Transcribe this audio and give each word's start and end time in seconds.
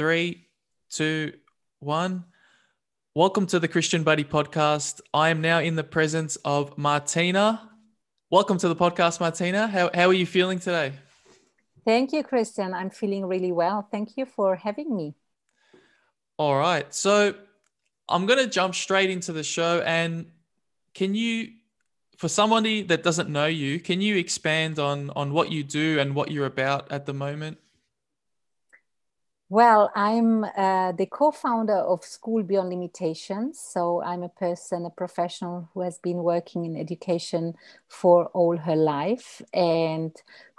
three, 0.00 0.46
two, 0.88 1.30
one. 1.80 2.24
Welcome 3.14 3.46
to 3.48 3.58
the 3.58 3.68
Christian 3.68 4.02
Buddy 4.02 4.24
podcast. 4.24 5.02
I 5.12 5.28
am 5.28 5.42
now 5.42 5.58
in 5.58 5.76
the 5.76 5.84
presence 5.84 6.36
of 6.36 6.78
Martina. 6.78 7.68
Welcome 8.30 8.56
to 8.56 8.68
the 8.68 8.74
podcast, 8.74 9.20
Martina. 9.20 9.68
How, 9.68 9.90
how 9.92 10.06
are 10.06 10.14
you 10.14 10.24
feeling 10.24 10.58
today? 10.58 10.94
Thank 11.84 12.14
you, 12.14 12.22
Christian. 12.22 12.72
I'm 12.72 12.88
feeling 12.88 13.26
really 13.26 13.52
well. 13.52 13.86
Thank 13.90 14.16
you 14.16 14.24
for 14.24 14.56
having 14.56 14.96
me. 14.96 15.16
All 16.38 16.56
right. 16.56 16.94
So 16.94 17.34
I'm 18.08 18.24
going 18.24 18.38
to 18.38 18.48
jump 18.48 18.74
straight 18.74 19.10
into 19.10 19.34
the 19.34 19.42
show. 19.42 19.82
And 19.84 20.30
can 20.94 21.14
you, 21.14 21.50
for 22.16 22.28
somebody 22.28 22.84
that 22.84 23.02
doesn't 23.02 23.28
know 23.28 23.44
you, 23.44 23.78
can 23.78 24.00
you 24.00 24.16
expand 24.16 24.78
on, 24.78 25.10
on 25.10 25.34
what 25.34 25.52
you 25.52 25.62
do 25.62 25.98
and 25.98 26.14
what 26.14 26.30
you're 26.30 26.46
about 26.46 26.90
at 26.90 27.04
the 27.04 27.12
moment? 27.12 27.58
Well, 29.52 29.90
I'm 29.96 30.44
uh, 30.44 30.92
the 30.92 31.06
co 31.06 31.32
founder 31.32 31.74
of 31.74 32.04
School 32.04 32.44
Beyond 32.44 32.68
Limitations. 32.70 33.58
So 33.58 34.00
I'm 34.02 34.22
a 34.22 34.28
person, 34.28 34.86
a 34.86 34.90
professional 34.90 35.68
who 35.74 35.80
has 35.80 35.98
been 35.98 36.18
working 36.18 36.64
in 36.64 36.76
education 36.76 37.54
for 37.88 38.26
all 38.26 38.56
her 38.58 38.76
life 38.76 39.42
and 39.52 40.14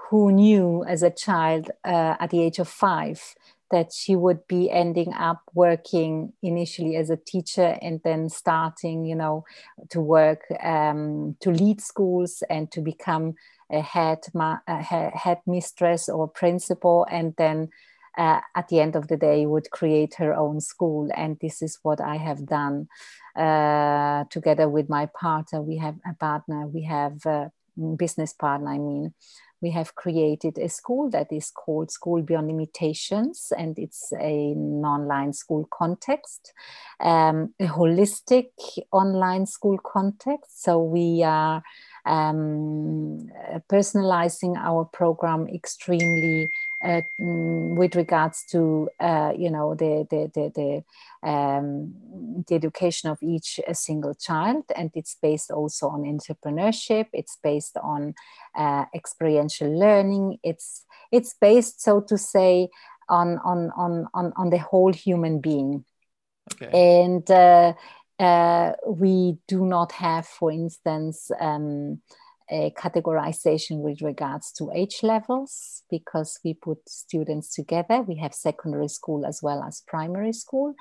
who 0.09 0.31
knew 0.33 0.83
as 0.85 1.03
a 1.03 1.09
child 1.09 1.71
uh, 1.85 2.15
at 2.19 2.31
the 2.31 2.41
age 2.43 2.59
of 2.59 2.67
five 2.67 3.33
that 3.71 3.93
she 3.93 4.17
would 4.17 4.45
be 4.47 4.69
ending 4.69 5.13
up 5.13 5.39
working 5.53 6.33
initially 6.43 6.97
as 6.97 7.09
a 7.09 7.15
teacher 7.15 7.77
and 7.81 8.01
then 8.03 8.27
starting, 8.27 9.05
you 9.05 9.15
know, 9.15 9.45
to 9.89 10.01
work 10.01 10.41
um, 10.61 11.37
to 11.39 11.49
lead 11.51 11.79
schools 11.79 12.43
and 12.49 12.69
to 12.71 12.81
become 12.81 13.35
a 13.71 13.79
head, 13.81 14.19
ma- 14.33 14.59
a 14.67 14.81
head 14.81 15.39
mistress 15.47 16.09
or 16.09 16.27
principal 16.27 17.07
and 17.09 17.33
then 17.37 17.69
uh, 18.17 18.41
at 18.55 18.67
the 18.67 18.79
end 18.79 18.95
of 18.95 19.07
the 19.07 19.17
day 19.17 19.45
would 19.45 19.69
create 19.71 20.15
her 20.15 20.33
own 20.33 20.59
school. 20.61 21.09
And 21.15 21.37
this 21.41 21.61
is 21.61 21.79
what 21.83 22.01
i 22.01 22.17
have 22.17 22.45
done 22.45 22.87
uh, 23.35 24.25
together 24.29 24.67
with 24.67 24.89
my 24.89 25.07
partner. 25.07 25.61
We 25.61 25.77
have 25.77 25.95
a 26.05 26.13
partner 26.13 26.67
we 26.67 26.83
have 26.83 27.25
a 27.25 27.51
business 27.97 28.33
partner 28.33 28.71
i 28.71 28.77
mean. 28.77 29.13
We 29.61 29.69
have 29.71 29.93
created 29.93 30.57
a 30.57 30.67
school 30.69 31.11
that 31.11 31.31
is 31.31 31.51
called 31.51 31.91
School 31.91 32.23
Beyond 32.23 32.47
Limitations, 32.47 33.53
and 33.55 33.77
it's 33.77 34.11
a 34.11 34.53
an 34.53 34.83
online 34.83 35.33
school 35.33 35.67
context, 35.71 36.51
um, 36.99 37.53
a 37.59 37.67
holistic 37.67 38.47
online 38.91 39.45
school 39.45 39.77
context. 39.77 40.63
So 40.63 40.81
we 40.81 41.21
are 41.23 41.61
um, 42.05 43.29
personalizing 43.69 44.57
our 44.57 44.85
program 44.85 45.47
extremely 45.47 46.49
uh, 46.83 47.01
mm, 47.19 47.75
with 47.75 47.95
regards 47.95 48.43
to 48.51 48.89
uh, 48.99 49.31
you 49.37 49.49
know 49.49 49.75
the 49.75 50.07
the 50.09 50.31
the 50.33 50.51
the, 50.55 51.29
um, 51.29 51.93
the 52.47 52.55
education 52.55 53.09
of 53.09 53.19
each 53.21 53.59
a 53.67 53.75
single 53.75 54.15
child, 54.15 54.63
and 54.75 54.91
it's 54.95 55.15
based 55.21 55.51
also 55.51 55.89
on 55.89 56.03
entrepreneurship. 56.03 57.07
It's 57.13 57.37
based 57.43 57.77
on 57.77 58.15
uh, 58.55 58.85
experiential 58.95 59.71
learning. 59.77 60.39
It's 60.43 60.85
it's 61.11 61.35
based, 61.39 61.81
so 61.81 62.01
to 62.01 62.17
say, 62.17 62.69
on 63.09 63.37
on 63.43 63.71
on 63.77 64.07
on, 64.13 64.33
on 64.35 64.49
the 64.49 64.59
whole 64.59 64.93
human 64.93 65.39
being. 65.39 65.85
Okay. 66.53 67.03
And 67.03 67.29
uh, 68.21 68.73
we 68.87 69.37
do 69.47 69.65
not 69.65 69.91
have, 69.93 70.27
for 70.27 70.51
instance. 70.51 71.31
Um, 71.39 72.01
a 72.51 72.73
categorization 72.77 73.77
with 73.77 74.01
regards 74.01 74.51
to 74.51 74.69
age 74.75 74.99
levels 75.03 75.83
because 75.89 76.37
we 76.43 76.53
put 76.53 76.77
students 76.87 77.55
together. 77.55 78.01
We 78.01 78.17
have 78.17 78.33
secondary 78.33 78.89
school 78.89 79.25
as 79.25 79.39
well 79.41 79.63
as 79.63 79.83
primary 79.87 80.33
school. 80.33 80.75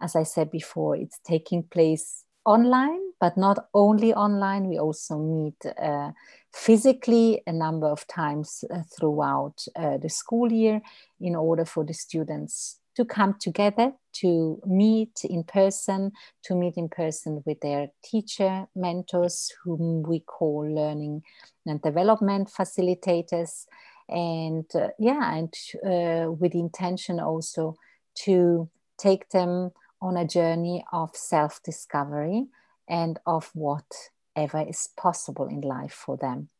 As 0.00 0.16
I 0.16 0.24
said 0.24 0.50
before, 0.50 0.96
it's 0.96 1.20
taking 1.24 1.62
place 1.62 2.24
online, 2.44 3.00
but 3.20 3.36
not 3.36 3.68
only 3.74 4.12
online. 4.12 4.66
We 4.66 4.78
also 4.78 5.18
meet 5.18 5.64
uh, 5.80 6.10
physically 6.52 7.42
a 7.46 7.52
number 7.52 7.86
of 7.86 8.06
times 8.08 8.64
uh, 8.70 8.82
throughout 8.98 9.64
uh, 9.76 9.98
the 9.98 10.10
school 10.10 10.52
year 10.52 10.82
in 11.20 11.36
order 11.36 11.64
for 11.64 11.84
the 11.84 11.94
students 11.94 12.80
to 12.96 13.04
come 13.04 13.34
together 13.38 13.92
to 14.14 14.60
meet 14.64 15.24
in 15.24 15.42
person, 15.44 16.12
to 16.44 16.54
meet 16.54 16.76
in 16.76 16.88
person 16.88 17.42
with 17.44 17.60
their 17.60 17.88
teacher, 18.02 18.66
mentors, 18.74 19.52
whom 19.64 20.02
we 20.02 20.20
call 20.20 20.68
learning 20.72 21.22
and 21.66 21.82
development 21.82 22.48
facilitators. 22.48 23.66
And 24.08 24.66
uh, 24.74 24.88
yeah, 24.98 25.34
and 25.34 25.52
uh, 25.84 26.30
with 26.30 26.52
the 26.52 26.60
intention 26.60 27.18
also 27.18 27.76
to 28.24 28.68
take 28.98 29.30
them 29.30 29.72
on 30.00 30.16
a 30.16 30.26
journey 30.26 30.84
of 30.92 31.16
self 31.16 31.62
discovery 31.62 32.46
and 32.88 33.18
of 33.26 33.50
whatever 33.54 34.60
is 34.68 34.88
possible 34.96 35.46
in 35.46 35.62
life 35.62 35.92
for 35.92 36.16
them. 36.16 36.50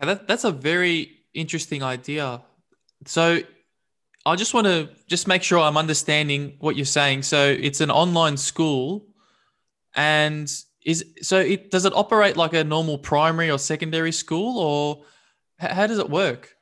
That, 0.00 0.26
that's 0.26 0.44
a 0.44 0.50
very 0.50 1.20
interesting 1.34 1.82
idea. 1.82 2.42
So, 3.06 3.40
I 4.26 4.36
just 4.36 4.52
want 4.52 4.66
to 4.66 4.88
just 5.06 5.26
make 5.26 5.42
sure 5.42 5.58
I'm 5.58 5.76
understanding 5.76 6.56
what 6.60 6.76
you're 6.76 6.84
saying. 6.84 7.22
So 7.22 7.48
it's 7.48 7.80
an 7.80 7.90
online 7.90 8.36
school, 8.36 9.06
and 9.94 10.50
is 10.84 11.04
so 11.22 11.38
it 11.38 11.70
does 11.70 11.84
it 11.84 11.94
operate 11.94 12.36
like 12.36 12.52
a 12.52 12.64
normal 12.64 12.98
primary 12.98 13.50
or 13.50 13.58
secondary 13.58 14.12
school, 14.12 14.58
or 14.58 15.04
how 15.58 15.86
does 15.86 15.98
it 15.98 16.10
work? 16.10 16.56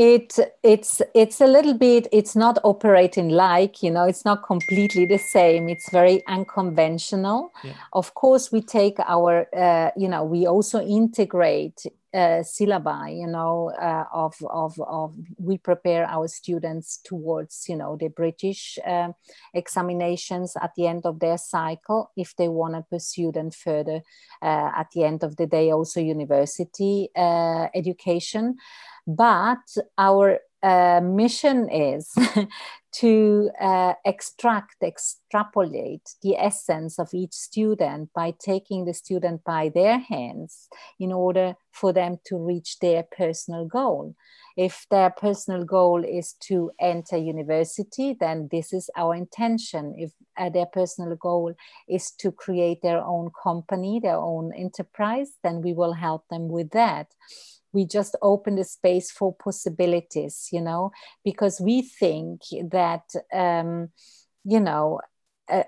it 0.00 0.38
it's 0.62 1.02
it's 1.14 1.40
a 1.40 1.46
little 1.46 1.74
bit 1.74 2.06
it's 2.10 2.34
not 2.34 2.58
operating 2.64 3.28
like 3.28 3.82
you 3.82 3.90
know 3.90 4.04
it's 4.04 4.24
not 4.24 4.42
completely 4.42 5.04
the 5.04 5.18
same 5.18 5.68
it's 5.68 5.90
very 5.90 6.26
unconventional 6.26 7.52
yeah. 7.64 7.72
of 7.92 8.14
course 8.14 8.50
we 8.50 8.62
take 8.62 8.98
our 9.00 9.46
uh, 9.54 9.90
you 9.96 10.08
know 10.08 10.24
we 10.24 10.46
also 10.46 10.80
integrate 10.80 11.84
uh, 12.14 12.42
syllabi 12.42 13.20
you 13.20 13.26
know 13.26 13.70
uh, 13.80 14.04
of, 14.12 14.34
of 14.50 14.80
of 14.80 15.14
we 15.38 15.58
prepare 15.58 16.06
our 16.06 16.28
students 16.28 16.98
towards 17.04 17.66
you 17.68 17.76
know 17.76 17.96
the 17.96 18.08
british 18.08 18.78
uh, 18.86 19.08
examinations 19.54 20.56
at 20.60 20.72
the 20.76 20.86
end 20.86 21.06
of 21.06 21.20
their 21.20 21.38
cycle 21.38 22.10
if 22.16 22.34
they 22.36 22.48
want 22.48 22.74
to 22.74 22.82
pursue 22.90 23.30
them 23.32 23.50
further 23.50 24.02
uh, 24.42 24.70
at 24.76 24.88
the 24.94 25.04
end 25.04 25.22
of 25.22 25.36
the 25.36 25.46
day 25.46 25.70
also 25.70 26.00
university 26.00 27.08
uh, 27.16 27.68
education. 27.74 28.56
But 29.06 29.64
our 29.98 30.38
uh, 30.62 31.00
mission 31.02 31.68
is 31.70 32.12
to 32.92 33.50
uh, 33.60 33.94
extract, 34.04 34.82
extrapolate 34.82 36.14
the 36.22 36.36
essence 36.36 36.98
of 36.98 37.10
each 37.14 37.32
student 37.32 38.10
by 38.14 38.34
taking 38.38 38.84
the 38.84 38.94
student 38.94 39.44
by 39.44 39.68
their 39.68 39.98
hands 39.98 40.68
in 40.98 41.12
order 41.12 41.54
for 41.72 41.92
them 41.92 42.18
to 42.24 42.36
reach 42.36 42.78
their 42.80 43.04
personal 43.16 43.64
goal. 43.64 44.14
If 44.56 44.86
their 44.90 45.10
personal 45.10 45.64
goal 45.64 46.04
is 46.04 46.34
to 46.48 46.72
enter 46.80 47.16
university, 47.16 48.16
then 48.18 48.48
this 48.50 48.72
is 48.72 48.90
our 48.96 49.14
intention. 49.14 49.94
If 49.96 50.10
uh, 50.36 50.50
their 50.50 50.66
personal 50.66 51.14
goal 51.16 51.54
is 51.88 52.10
to 52.18 52.32
create 52.32 52.82
their 52.82 53.02
own 53.02 53.30
company, 53.42 54.00
their 54.02 54.16
own 54.16 54.52
enterprise, 54.52 55.32
then 55.42 55.62
we 55.62 55.72
will 55.72 55.92
help 55.92 56.26
them 56.28 56.48
with 56.48 56.70
that 56.70 57.06
we 57.72 57.84
just 57.84 58.16
open 58.22 58.56
the 58.56 58.64
space 58.64 59.10
for 59.10 59.34
possibilities 59.34 60.48
you 60.52 60.60
know 60.60 60.90
because 61.24 61.60
we 61.60 61.82
think 61.82 62.42
that 62.70 63.04
um, 63.32 63.88
you 64.44 64.60
know 64.60 65.00
uh, 65.50 65.64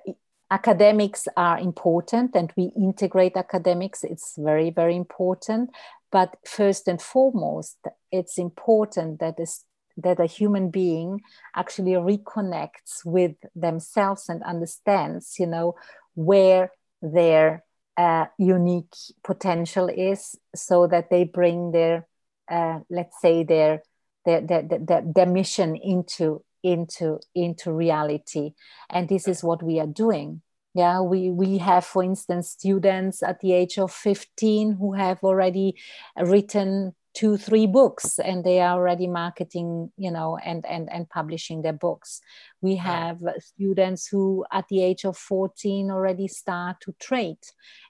academics 0.52 1.26
are 1.34 1.58
important 1.58 2.36
and 2.36 2.52
we 2.58 2.70
integrate 2.76 3.38
academics. 3.38 4.04
It's 4.04 4.34
very 4.36 4.70
very 4.70 4.94
important. 4.96 5.70
But 6.10 6.36
first 6.46 6.88
and 6.88 7.00
foremost 7.00 7.78
it's 8.12 8.38
important 8.38 9.18
that 9.20 9.38
this 9.38 9.64
that 9.96 10.20
a 10.20 10.26
human 10.26 10.70
being 10.70 11.20
actually 11.56 11.92
reconnects 11.92 13.04
with 13.04 13.34
themselves 13.54 14.28
and 14.28 14.42
understands 14.42 15.36
you 15.38 15.46
know 15.46 15.74
where 16.14 16.70
their 17.02 17.64
uh, 17.96 18.26
unique 18.38 18.94
potential 19.22 19.88
is 19.88 20.36
so 20.54 20.86
that 20.86 21.10
they 21.10 21.24
bring 21.24 21.72
their 21.72 22.06
uh, 22.50 22.80
let's 22.90 23.20
say 23.20 23.44
their 23.44 23.82
their, 24.24 24.40
their, 24.40 24.62
their, 24.62 25.02
their 25.04 25.26
mission 25.26 25.76
into 25.76 26.44
into 26.62 27.18
into 27.34 27.72
reality. 27.72 28.52
And 28.88 29.08
this 29.08 29.26
is 29.26 29.42
what 29.42 29.62
we 29.62 29.80
are 29.80 29.86
doing. 29.86 30.42
Yeah 30.74 31.00
we 31.00 31.30
we 31.30 31.58
have 31.58 31.84
for 31.84 32.02
instance 32.02 32.50
students 32.50 33.22
at 33.22 33.40
the 33.40 33.52
age 33.52 33.78
of 33.78 33.92
15 33.92 34.72
who 34.74 34.94
have 34.94 35.18
already 35.22 35.74
written 36.16 36.94
two 37.14 37.36
three 37.36 37.66
books 37.66 38.18
and 38.18 38.42
they 38.42 38.60
are 38.60 38.78
already 38.78 39.06
marketing 39.06 39.92
you 39.96 40.10
know 40.10 40.38
and 40.38 40.64
and 40.66 40.90
and 40.90 41.08
publishing 41.08 41.62
their 41.62 41.72
books. 41.72 42.20
We 42.60 42.76
have 42.76 43.18
students 43.38 44.06
who 44.06 44.44
at 44.52 44.68
the 44.68 44.82
age 44.82 45.04
of 45.04 45.16
14 45.16 45.90
already 45.90 46.28
start 46.28 46.80
to 46.82 46.94
trade 47.00 47.38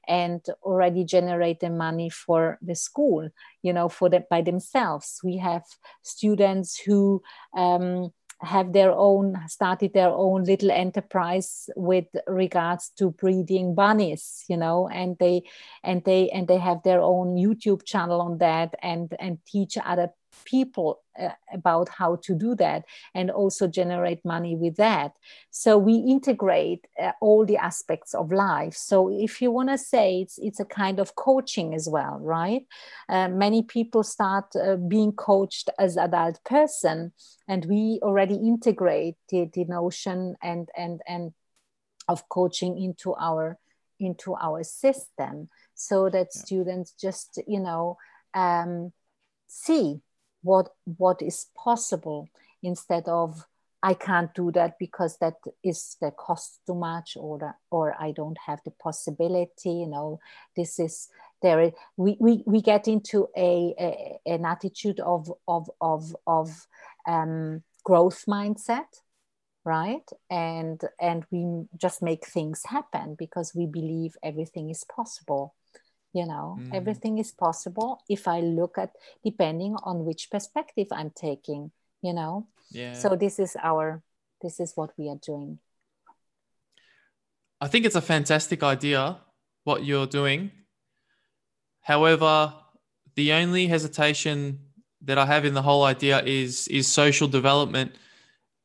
and 0.08 0.44
already 0.62 1.04
generate 1.04 1.60
the 1.60 1.70
money 1.70 2.10
for 2.10 2.58
the 2.62 2.74
school 2.74 3.28
you 3.62 3.72
know 3.72 3.88
for 3.88 4.08
that 4.10 4.28
by 4.28 4.42
themselves. 4.42 5.20
We 5.22 5.36
have 5.38 5.64
students 6.02 6.80
who 6.80 7.22
um, 7.56 8.12
have 8.42 8.72
their 8.72 8.92
own 8.92 9.36
started 9.46 9.92
their 9.94 10.10
own 10.10 10.44
little 10.44 10.70
enterprise 10.70 11.70
with 11.76 12.06
regards 12.26 12.90
to 12.90 13.10
breeding 13.10 13.74
bunnies 13.74 14.44
you 14.48 14.56
know 14.56 14.88
and 14.88 15.16
they 15.18 15.42
and 15.84 16.02
they 16.04 16.28
and 16.30 16.48
they 16.48 16.58
have 16.58 16.82
their 16.82 17.00
own 17.00 17.36
youtube 17.36 17.84
channel 17.84 18.20
on 18.20 18.38
that 18.38 18.74
and 18.82 19.14
and 19.20 19.38
teach 19.46 19.78
other 19.84 20.10
people 20.44 21.00
uh, 21.18 21.28
about 21.52 21.88
how 21.88 22.16
to 22.16 22.34
do 22.34 22.54
that 22.54 22.84
and 23.14 23.30
also 23.30 23.66
generate 23.66 24.24
money 24.24 24.56
with 24.56 24.76
that. 24.76 25.12
So 25.50 25.76
we 25.76 25.94
integrate 25.94 26.86
uh, 27.00 27.12
all 27.20 27.44
the 27.44 27.58
aspects 27.58 28.14
of 28.14 28.32
life. 28.32 28.74
So 28.74 29.10
if 29.10 29.42
you 29.42 29.50
want 29.50 29.68
to 29.68 29.78
say 29.78 30.20
it's 30.20 30.38
it's 30.38 30.60
a 30.60 30.64
kind 30.64 30.98
of 30.98 31.14
coaching 31.14 31.74
as 31.74 31.88
well 31.88 32.18
right? 32.20 32.62
Uh, 33.08 33.28
many 33.28 33.62
people 33.62 34.02
start 34.02 34.46
uh, 34.56 34.76
being 34.76 35.12
coached 35.12 35.70
as 35.78 35.96
adult 35.96 36.42
person 36.44 37.12
and 37.48 37.64
we 37.66 38.00
already 38.02 38.34
integrate 38.34 39.16
the, 39.28 39.50
the 39.52 39.64
notion 39.64 40.36
and 40.42 40.68
and 40.76 41.00
and 41.06 41.32
of 42.08 42.28
coaching 42.28 42.82
into 42.82 43.14
our 43.14 43.58
into 44.00 44.34
our 44.34 44.64
system 44.64 45.48
so 45.74 46.08
that 46.08 46.28
yeah. 46.34 46.42
students 46.42 46.92
just 46.92 47.40
you 47.46 47.60
know 47.60 47.96
um, 48.34 48.92
see 49.46 50.00
what 50.42 50.70
what 50.96 51.22
is 51.22 51.46
possible 51.56 52.28
instead 52.62 53.08
of 53.08 53.46
I 53.84 53.94
can't 53.94 54.32
do 54.32 54.52
that 54.52 54.78
because 54.78 55.16
that 55.18 55.34
is 55.64 55.96
the 56.00 56.12
cost 56.12 56.60
too 56.66 56.74
much 56.74 57.16
or 57.16 57.56
or 57.70 57.94
I 57.98 58.12
don't 58.12 58.38
have 58.46 58.60
the 58.64 58.70
possibility 58.70 59.70
you 59.70 59.88
know. 59.88 60.20
This 60.56 60.78
is 60.78 61.08
there 61.42 61.72
we, 61.96 62.16
we, 62.20 62.44
we 62.46 62.62
get 62.62 62.86
into 62.86 63.28
a, 63.36 63.74
a 63.78 64.18
an 64.26 64.44
attitude 64.44 65.00
of 65.00 65.32
of 65.48 65.68
of 65.80 66.14
of 66.26 66.66
um, 67.06 67.62
growth 67.84 68.24
mindset 68.28 68.86
right? 69.64 70.08
And 70.30 70.80
and 71.00 71.24
we 71.30 71.66
just 71.76 72.02
make 72.02 72.26
things 72.26 72.62
happen 72.66 73.14
because 73.18 73.54
we 73.54 73.66
believe 73.66 74.16
everything 74.22 74.70
is 74.70 74.84
possible 74.84 75.54
you 76.12 76.26
know 76.26 76.58
mm. 76.60 76.74
everything 76.74 77.18
is 77.18 77.32
possible 77.32 78.02
if 78.08 78.28
i 78.28 78.40
look 78.40 78.76
at 78.78 78.90
depending 79.24 79.74
on 79.82 80.04
which 80.04 80.30
perspective 80.30 80.86
i'm 80.92 81.10
taking 81.10 81.70
you 82.02 82.12
know? 82.12 82.48
Yeah. 82.70 82.92
So 82.92 83.16
this 83.16 83.38
is 83.38 83.56
our 83.62 84.02
this 84.42 84.60
is 84.60 84.72
what 84.74 84.90
we 84.98 85.08
are 85.08 85.18
doing. 85.24 85.58
I 87.60 87.68
think 87.68 87.86
it's 87.86 87.94
a 87.94 88.02
fantastic 88.02 88.62
idea 88.62 89.18
what 89.64 89.84
you're 89.84 90.06
doing. 90.06 90.50
However 91.80 92.54
the 93.14 93.32
only 93.32 93.66
hesitation 93.66 94.58
that 95.02 95.18
i 95.18 95.26
have 95.26 95.44
in 95.44 95.52
the 95.52 95.62
whole 95.62 95.84
idea 95.84 96.22
is 96.22 96.68
is 96.68 96.88
social 96.88 97.28
development. 97.28 97.92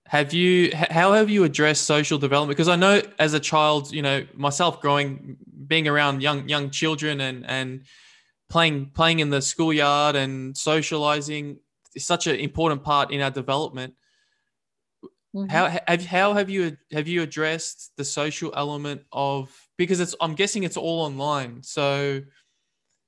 Have 0.08 0.34
you 0.34 0.72
how 0.74 1.14
have 1.14 1.30
you 1.30 1.44
addressed 1.44 1.84
social 1.84 2.18
development? 2.18 2.58
Because 2.58 2.70
i 2.70 2.76
know 2.76 3.02
as 3.20 3.34
a 3.34 3.40
child 3.40 3.92
you 3.92 4.02
know 4.02 4.26
myself 4.34 4.82
growing 4.82 5.38
being 5.68 5.88
around 5.88 6.22
young 6.22 6.48
young 6.48 6.69
children 6.69 7.22
and 7.22 7.46
and 7.46 7.84
playing 8.50 8.92
playing 8.94 9.19
in 9.19 9.30
the 9.30 9.42
schoolyard 9.42 10.16
and 10.16 10.56
socializing 10.58 11.60
is 11.96 12.06
such 12.06 12.28
an 12.28 12.36
important 12.36 12.84
part 12.84 13.12
in 13.12 13.22
our 13.22 13.31
development 13.31 13.94
mm-hmm. 15.36 15.50
how 15.50 15.68
have 15.88 16.06
how 16.06 16.34
have 16.34 16.50
you 16.50 16.78
have 16.92 17.08
you 17.08 17.22
addressed 17.22 17.92
the 17.98 18.04
social 18.04 18.54
element 18.56 19.02
of 19.12 19.54
because 19.78 20.00
it's 20.00 20.16
i'm 20.22 20.36
guessing 20.36 20.64
it's 20.64 20.78
all 20.78 21.02
online 21.02 21.62
so 21.62 22.22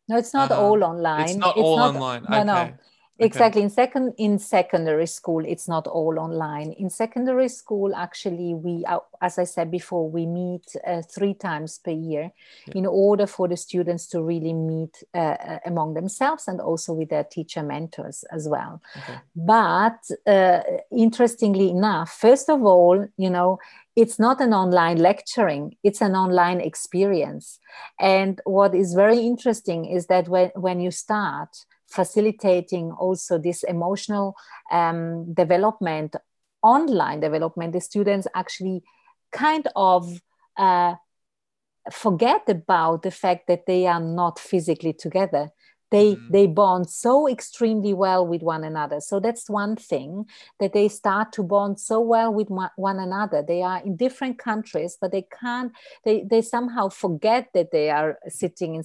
no 0.08 0.18
it's 0.18 0.34
not 0.34 0.52
uh, 0.52 0.60
all 0.60 0.84
online 0.84 1.22
it's 1.22 1.36
not 1.36 1.56
it's 1.56 1.64
all 1.64 1.78
not, 1.78 1.96
online 1.96 2.26
no 2.30 2.38
okay. 2.38 2.46
no 2.46 2.74
exactly. 3.19 3.62
In 3.62 3.69
second 3.69 4.13
in 4.18 4.39
secondary 4.39 5.07
school 5.07 5.44
it's 5.45 5.68
not 5.68 5.88
all 5.88 6.19
online. 6.19 6.71
In 6.74 6.89
secondary 6.89 7.50
school 7.50 7.94
actually 7.95 8.54
we 8.54 8.83
uh, 8.86 9.00
as 9.21 9.38
i 9.38 9.44
said 9.44 9.69
before 9.71 10.10
we 10.10 10.25
meet 10.25 10.66
uh, 10.88 11.01
three 11.01 11.33
times 11.33 11.80
per 11.80 11.92
year 11.92 12.31
yeah. 12.68 12.74
in 12.75 12.86
order 12.86 13.27
for 13.27 13.48
the 13.48 13.57
students 13.57 14.07
to 14.07 14.21
really 14.21 14.54
meet 14.54 15.04
uh, 15.13 15.18
uh 15.18 15.60
among 15.66 15.94
themselves 15.94 16.48
and 16.48 16.62
also 16.62 16.94
with 16.94 17.10
their 17.10 17.24
teacher 17.24 17.63
mentors 17.63 18.24
as 18.31 18.48
well. 18.48 18.81
Okay. 18.98 19.19
but 19.36 20.00
uh, 20.27 20.62
interestingly 20.92 21.69
enough 21.69 22.12
first 22.12 22.50
of 22.50 22.63
all 22.63 23.07
you 23.18 23.30
know 23.30 23.60
it's 24.00 24.18
not 24.18 24.39
an 24.39 24.54
online 24.54 24.98
lecturing. 24.98 25.75
It's 25.83 26.01
an 26.01 26.16
online 26.16 26.62
experience. 26.62 27.60
And 28.00 28.39
what 28.45 28.74
is 28.74 28.94
very 28.94 29.19
interesting 29.19 29.83
is 29.83 30.07
that 30.07 30.30
when, 30.30 30.51
when 30.56 30.80
you 30.80 30.89
start 30.89 31.50
facilitating 31.90 32.92
also 32.92 33.38
this 33.38 33.64
emotional 33.64 34.36
um, 34.72 35.34
development, 35.34 36.16
online 36.62 37.20
development, 37.20 37.74
the 37.74 37.82
students 37.82 38.28
actually 38.36 38.84
kind 39.32 39.68
of 39.76 40.22
uh, 40.58 40.96
forget 41.92 42.48
about 42.48 43.04
the 43.04 43.12
fact 43.12 43.48
that 43.48 43.66
they 43.66 43.88
are 43.88 44.00
not 44.02 44.40
physically 44.40 44.94
together 44.94 45.52
they 45.92 46.16
mm-hmm. 46.16 46.32
they 46.32 46.48
bond 46.48 46.90
so 46.90 47.28
extremely 47.28 47.94
well 47.94 48.26
with 48.26 48.42
one 48.42 48.64
another. 48.64 49.00
So 49.00 49.20
that's 49.20 49.50
one 49.50 49.76
thing 49.76 50.26
that 50.60 50.74
they 50.74 50.88
start 50.88 51.32
to 51.34 51.44
bond 51.44 51.80
so 51.80 52.00
well 52.00 52.34
with 52.34 52.50
one 52.50 53.00
another. 53.00 53.42
They 53.42 53.62
are 53.64 53.82
in 53.84 53.96
different 53.96 54.38
countries 54.38 54.98
but 55.00 55.12
they 55.12 55.26
can't 55.42 55.72
they 56.06 56.24
they 56.30 56.42
somehow 56.42 56.90
forget 56.90 57.50
that 57.54 57.72
they 57.72 57.90
are 57.90 58.20
sitting 58.28 58.76
in 58.76 58.84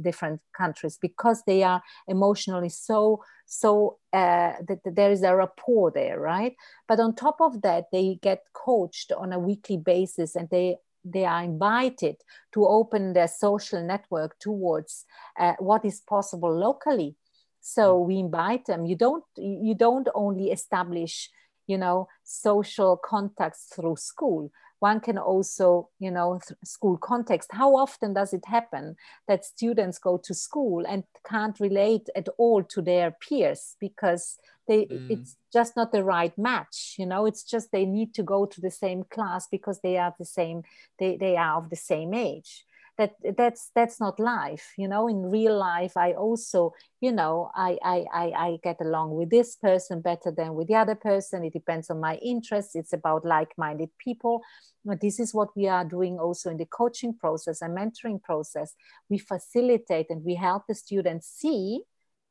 different 0.00 0.40
countries 0.56 0.98
because 1.00 1.42
they 1.46 1.62
are 1.62 1.82
emotionally 2.08 2.68
so 2.68 3.22
so 3.46 3.98
uh, 4.12 4.54
that, 4.66 4.80
that 4.84 4.94
there 4.94 5.10
is 5.10 5.22
a 5.22 5.34
rapport 5.34 5.90
there 5.90 6.18
right? 6.18 6.54
But 6.88 7.00
on 7.00 7.14
top 7.14 7.40
of 7.40 7.62
that 7.62 7.86
they 7.92 8.18
get 8.22 8.44
coached 8.52 9.12
on 9.12 9.32
a 9.32 9.38
weekly 9.38 9.76
basis 9.76 10.36
and 10.36 10.48
they 10.50 10.76
they 11.04 11.24
are 11.24 11.42
invited 11.42 12.16
to 12.52 12.66
open 12.66 13.12
their 13.12 13.28
social 13.28 13.82
network 13.82 14.38
towards 14.38 15.04
uh, 15.38 15.54
what 15.58 15.84
is 15.84 16.00
possible 16.00 16.54
locally. 16.54 17.16
So 17.60 17.98
mm. 17.98 18.06
we 18.06 18.18
invite 18.18 18.66
them. 18.66 18.86
You 18.86 18.96
don't 18.96 19.24
you 19.36 19.74
don't 19.74 20.08
only 20.14 20.50
establish 20.50 21.30
you 21.66 21.78
know 21.78 22.08
social 22.24 22.96
contacts 22.96 23.72
through 23.74 23.96
school. 23.96 24.50
One 24.80 24.98
can 25.00 25.16
also 25.16 25.90
you 25.98 26.10
know 26.10 26.40
school 26.64 26.98
context. 26.98 27.50
How 27.52 27.76
often 27.76 28.14
does 28.14 28.32
it 28.32 28.44
happen 28.46 28.96
that 29.28 29.44
students 29.44 29.98
go 29.98 30.18
to 30.18 30.34
school 30.34 30.84
and 30.86 31.04
can't 31.28 31.58
relate 31.60 32.08
at 32.16 32.28
all 32.36 32.62
to 32.64 32.82
their 32.82 33.12
peers 33.12 33.76
because 33.80 34.38
they 34.68 34.86
mm. 34.86 35.10
it's 35.10 35.36
just 35.52 35.76
not 35.76 35.92
the 35.92 36.04
right 36.04 36.36
match 36.38 36.96
you 36.98 37.06
know? 37.06 37.26
It's 37.26 37.42
just 37.44 37.72
they 37.72 37.84
need 37.84 38.14
to 38.14 38.22
go 38.22 38.46
to 38.46 38.60
the 38.60 38.70
same 38.70 39.04
class 39.04 39.46
because 39.50 39.80
they 39.80 39.96
are 39.98 40.14
the 40.18 40.24
same 40.24 40.62
they, 40.98 41.16
they 41.16 41.36
are 41.36 41.58
of 41.58 41.70
the 41.70 41.76
same 41.76 42.14
age. 42.14 42.64
That 42.98 43.14
that's 43.36 43.70
that's 43.74 43.98
not 44.00 44.20
life 44.20 44.74
you 44.76 44.86
know? 44.86 45.08
In 45.08 45.30
real 45.30 45.58
life 45.58 45.96
i 45.96 46.12
also 46.12 46.74
you 47.00 47.10
know 47.10 47.50
I, 47.54 47.78
I 47.82 48.04
i 48.12 48.26
i 48.46 48.58
get 48.62 48.80
along 48.80 49.14
with 49.16 49.30
this 49.30 49.56
person 49.56 50.02
better 50.02 50.30
than 50.30 50.54
with 50.54 50.68
the 50.68 50.76
other 50.76 50.94
person. 50.94 51.44
It 51.44 51.54
depends 51.54 51.90
on 51.90 52.00
my 52.00 52.16
interests. 52.16 52.76
It's 52.76 52.92
about 52.92 53.24
like-minded 53.24 53.90
people. 53.98 54.42
But 54.84 55.00
this 55.00 55.20
is 55.20 55.32
what 55.32 55.56
we 55.56 55.68
are 55.68 55.84
doing 55.84 56.18
also 56.18 56.50
in 56.50 56.56
the 56.56 56.66
coaching 56.66 57.14
process 57.16 57.62
and 57.62 57.76
mentoring 57.76 58.20
process. 58.20 58.74
We 59.08 59.18
facilitate 59.18 60.10
and 60.10 60.24
we 60.24 60.34
help 60.34 60.64
the 60.66 60.74
students 60.74 61.28
see 61.28 61.84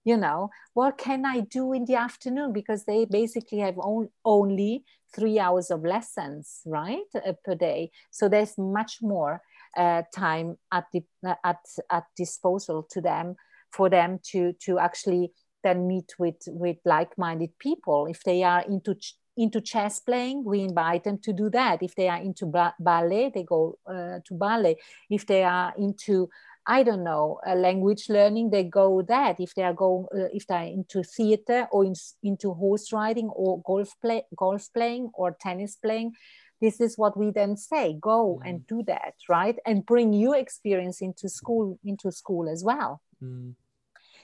you 0.03 0.17
know 0.17 0.49
what 0.73 0.97
can 0.97 1.25
i 1.25 1.39
do 1.39 1.73
in 1.73 1.85
the 1.85 1.95
afternoon? 1.95 2.53
Because 2.53 2.85
they 2.85 3.05
basically 3.05 3.59
have 3.59 3.77
on, 3.77 4.09
only 4.25 4.83
three 5.13 5.39
hours 5.39 5.69
of 5.71 5.83
lessons 5.83 6.61
right 6.65 7.03
uh, 7.15 7.33
per 7.43 7.55
day. 7.55 7.91
So 8.11 8.29
there's 8.29 8.57
much 8.57 8.99
more 9.01 9.41
uh, 9.77 10.03
time 10.15 10.57
at 10.71 10.85
the 10.93 11.03
at 11.43 11.59
at 11.89 12.03
disposal 12.15 12.87
to 12.91 13.01
them 13.01 13.35
for 13.71 13.89
them 13.89 14.19
to 14.31 14.53
to 14.65 14.79
actually 14.79 15.31
then 15.63 15.87
meet 15.87 16.13
with 16.17 16.41
with 16.47 16.77
like-minded 16.85 17.57
people. 17.59 18.07
If 18.07 18.23
they 18.23 18.43
are 18.43 18.61
into 18.61 18.95
ch- 18.95 19.15
into 19.37 19.61
chess 19.61 19.99
playing 19.99 20.43
we 20.43 20.61
invite 20.61 21.03
them 21.03 21.17
to 21.23 21.33
do 21.33 21.49
that. 21.51 21.81
If 21.81 21.95
they 21.95 22.09
are 22.09 22.21
into 22.21 22.45
ba- 22.45 22.75
ballet 22.79 23.31
they 23.33 23.43
go 23.43 23.77
uh, 23.85 24.19
to 24.25 24.33
ballet. 24.33 24.77
If 25.09 25.25
they 25.25 25.43
are 25.43 25.73
into 25.77 26.29
I 26.65 26.83
don't 26.83 27.03
know, 27.03 27.39
uh, 27.45 27.55
language 27.55 28.07
learning, 28.07 28.51
they 28.51 28.63
go 28.63 29.01
that. 29.03 29.39
If 29.39 29.55
they 29.55 29.63
are 29.63 29.73
going, 29.73 30.05
uh, 30.13 30.27
if 30.31 30.45
they're 30.45 30.63
into 30.63 31.03
theater 31.03 31.67
or 31.71 31.85
in, 31.85 31.95
into 32.21 32.53
horse 32.53 32.93
riding 32.93 33.29
or 33.29 33.61
golf 33.63 33.89
play, 33.99 34.23
golf 34.35 34.69
playing 34.73 35.09
or 35.13 35.35
tennis 35.39 35.75
playing, 35.75 36.13
this 36.59 36.79
is 36.79 36.97
what 36.97 37.17
we 37.17 37.31
then 37.31 37.57
say: 37.57 37.97
go 37.99 38.39
mm. 38.43 38.49
and 38.49 38.67
do 38.67 38.83
that, 38.83 39.15
right? 39.27 39.57
And 39.65 39.85
bring 39.85 40.13
your 40.13 40.35
experience 40.35 41.01
into 41.01 41.29
school, 41.29 41.79
into 41.83 42.11
school 42.11 42.47
as 42.47 42.63
well. 42.63 43.01
Mm. 43.23 43.55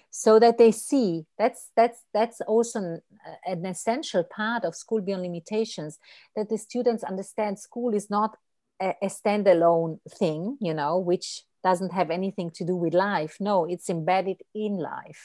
so 0.10 0.40
that 0.40 0.58
they 0.58 0.72
see 0.72 1.26
that's 1.38 1.70
that's 1.76 2.04
that's 2.14 2.42
also 2.42 2.80
an, 2.80 3.02
an 3.46 3.66
essential 3.66 4.24
part 4.24 4.64
of 4.64 4.76
school 4.76 5.02
beyond 5.02 5.22
limitations 5.22 6.00
that 6.36 6.50
the 6.50 6.58
students 6.58 7.04
understand 7.04 7.60
school 7.60 7.94
is 7.94 8.10
not 8.10 8.36
a, 8.82 8.96
a 9.02 9.08
standalone 9.08 10.00
thing 10.18 10.58
you 10.60 10.74
know 10.74 10.98
which 10.98 11.44
doesn't 11.68 11.94
have 12.00 12.10
anything 12.20 12.50
to 12.58 12.64
do 12.72 12.76
with 12.84 12.94
life. 12.94 13.34
No 13.40 13.56
it's 13.74 13.90
embedded 13.90 14.40
in 14.54 14.74
life 14.96 15.24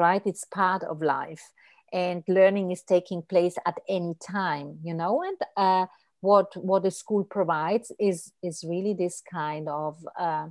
right? 0.00 0.22
It's 0.24 0.44
part 0.44 0.82
of 0.82 1.02
life. 1.02 1.52
And 1.92 2.24
learning 2.28 2.70
is 2.70 2.82
taking 2.82 3.22
place 3.22 3.56
at 3.66 3.78
any 3.88 4.14
time 4.14 4.78
you 4.82 4.94
know? 4.94 5.22
And 5.22 5.38
uh, 5.56 5.86
what 6.20 6.56
what 6.56 6.82
the 6.82 6.90
school 6.90 7.24
provides 7.24 7.92
is 7.98 8.32
is 8.42 8.64
really 8.72 8.94
this 8.94 9.22
kind 9.42 9.68
of 9.68 9.96
uh, 10.18 10.46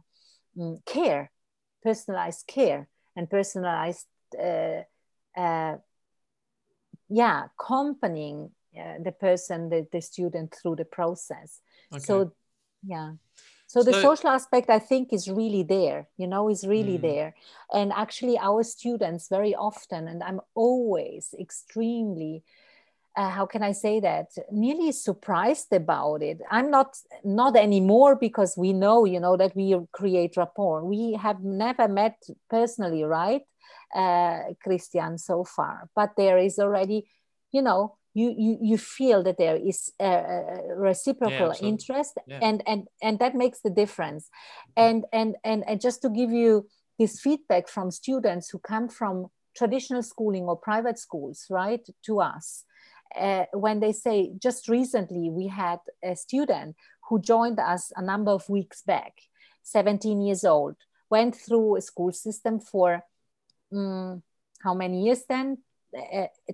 mm, 0.57 0.85
care 0.85 1.31
personalized 1.83 2.45
care 2.47 2.87
and 3.15 3.29
personalized 3.29 4.07
uh, 4.37 4.81
uh, 5.37 5.77
yeah 7.09 7.45
accompanying 7.49 8.51
uh, 8.77 8.97
the 9.03 9.11
person 9.11 9.69
the, 9.69 9.87
the 9.91 10.01
student 10.01 10.55
through 10.55 10.75
the 10.75 10.85
process. 10.85 11.61
Okay. 11.93 12.03
so 12.03 12.31
yeah 12.83 13.13
so 13.69 13.83
the 13.83 13.93
so, 13.93 14.01
social 14.01 14.29
aspect 14.29 14.69
i 14.69 14.79
think 14.79 15.13
is 15.13 15.29
really 15.29 15.63
there 15.63 16.07
you 16.17 16.27
know 16.27 16.49
is 16.49 16.65
really 16.65 16.97
mm. 16.97 17.01
there 17.01 17.35
and 17.71 17.93
actually 17.93 18.37
our 18.39 18.63
students 18.63 19.29
very 19.29 19.53
often 19.53 20.07
and 20.07 20.23
i'm 20.23 20.41
always 20.55 21.33
extremely 21.39 22.43
uh, 23.17 23.29
how 23.29 23.45
can 23.45 23.63
I 23.63 23.73
say 23.73 23.99
that? 23.99 24.27
Nearly 24.51 24.93
surprised 24.93 25.73
about 25.73 26.21
it. 26.21 26.39
I'm 26.49 26.69
not 26.71 26.95
not 27.25 27.57
anymore 27.57 28.15
because 28.15 28.55
we 28.55 28.71
know, 28.71 29.03
you 29.03 29.19
know, 29.19 29.35
that 29.35 29.53
we 29.55 29.75
create 29.91 30.37
rapport. 30.37 30.85
We 30.85 31.13
have 31.13 31.43
never 31.43 31.89
met 31.89 32.15
personally, 32.49 33.03
right, 33.03 33.41
uh, 33.93 34.53
Christian, 34.63 35.17
so 35.17 35.43
far. 35.43 35.89
But 35.95 36.11
there 36.15 36.37
is 36.37 36.59
already, 36.59 37.09
you 37.51 37.61
know, 37.61 37.97
you 38.19 38.35
you, 38.37 38.57
you 38.61 38.77
feel 38.77 39.23
that 39.23 39.37
there 39.37 39.55
is 39.55 39.91
a, 39.99 40.43
reciprocal 40.75 41.53
yeah, 41.53 41.67
interest, 41.71 42.13
yeah. 42.27 42.39
and 42.41 42.63
and 42.67 42.87
and 43.01 43.19
that 43.19 43.35
makes 43.35 43.59
the 43.61 43.73
difference. 43.81 44.29
And 44.75 45.05
and 45.11 45.35
and 45.43 45.63
and 45.67 45.81
just 45.81 46.01
to 46.03 46.09
give 46.09 46.31
you 46.31 46.67
this 46.99 47.19
feedback 47.19 47.67
from 47.67 47.91
students 47.91 48.49
who 48.49 48.59
come 48.59 48.89
from 48.89 49.27
traditional 49.55 50.03
schooling 50.03 50.45
or 50.45 50.55
private 50.57 50.99
schools, 50.99 51.45
right, 51.49 51.85
to 52.05 52.21
us 52.21 52.65
uh, 53.15 53.45
when 53.53 53.79
they 53.79 53.91
say 53.91 54.31
just 54.41 54.67
recently 54.67 55.29
we 55.29 55.47
had 55.47 55.79
a 56.03 56.15
student 56.15 56.75
who 57.07 57.19
joined 57.19 57.59
us 57.59 57.91
a 57.95 58.01
number 58.01 58.31
of 58.31 58.47
weeks 58.49 58.81
back 58.83 59.13
17 59.63 60.21
years 60.21 60.43
old 60.43 60.75
went 61.09 61.35
through 61.35 61.77
a 61.77 61.81
school 61.81 62.11
system 62.11 62.59
for 62.59 63.03
um, 63.73 64.21
how 64.63 64.73
many 64.73 65.05
years 65.05 65.23
then 65.27 65.57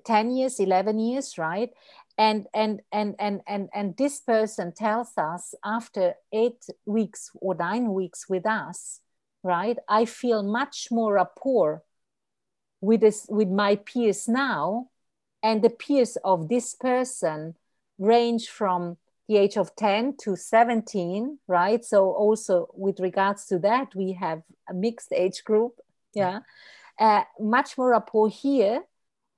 10 0.06 0.32
years 0.32 0.60
11 0.60 1.00
years 1.00 1.38
right? 1.38 1.70
And 2.18 2.48
and 2.54 2.82
and 2.92 3.16
and 3.20 3.42
and 3.48 3.70
and 3.74 3.98
this 3.98 4.22
person 4.22 4.72
tells 4.72 5.18
us 5.18 5.54
after 5.64 6.14
eight 6.32 6.66
weeks 6.86 7.32
or 7.42 7.56
nine 7.56 7.94
weeks 7.94 8.30
with 8.30 8.46
us 8.46 9.02
right? 9.44 9.78
I 9.88 10.06
feel 10.06 10.42
much 10.44 10.88
more 10.92 11.14
rapport 11.14 11.84
with 12.82 13.02
this 13.02 13.26
with 13.30 13.50
my 13.50 13.76
peers 13.76 14.28
now 14.28 14.90
and 15.44 15.62
the 15.62 15.70
peers 15.70 16.18
of 16.24 16.50
this 16.50 16.74
person 16.74 17.56
range 18.00 18.48
from 18.50 18.98
the 19.28 19.38
age 19.38 19.58
of 19.58 19.76
10 19.76 20.16
to 20.22 20.36
17 20.36 21.40
right? 21.48 21.84
So 21.84 22.12
also 22.12 22.70
with 22.74 23.00
regards 23.00 23.46
to 23.48 23.60
that 23.60 23.94
we 23.96 24.14
have 24.14 24.42
a 24.70 24.74
mixed 24.74 25.12
age 25.12 25.44
group 25.44 25.80
yeah? 26.14 26.40
Uh, 26.98 27.24
much 27.40 27.78
more 27.78 27.90
rapport 27.90 28.30
here 28.30 28.84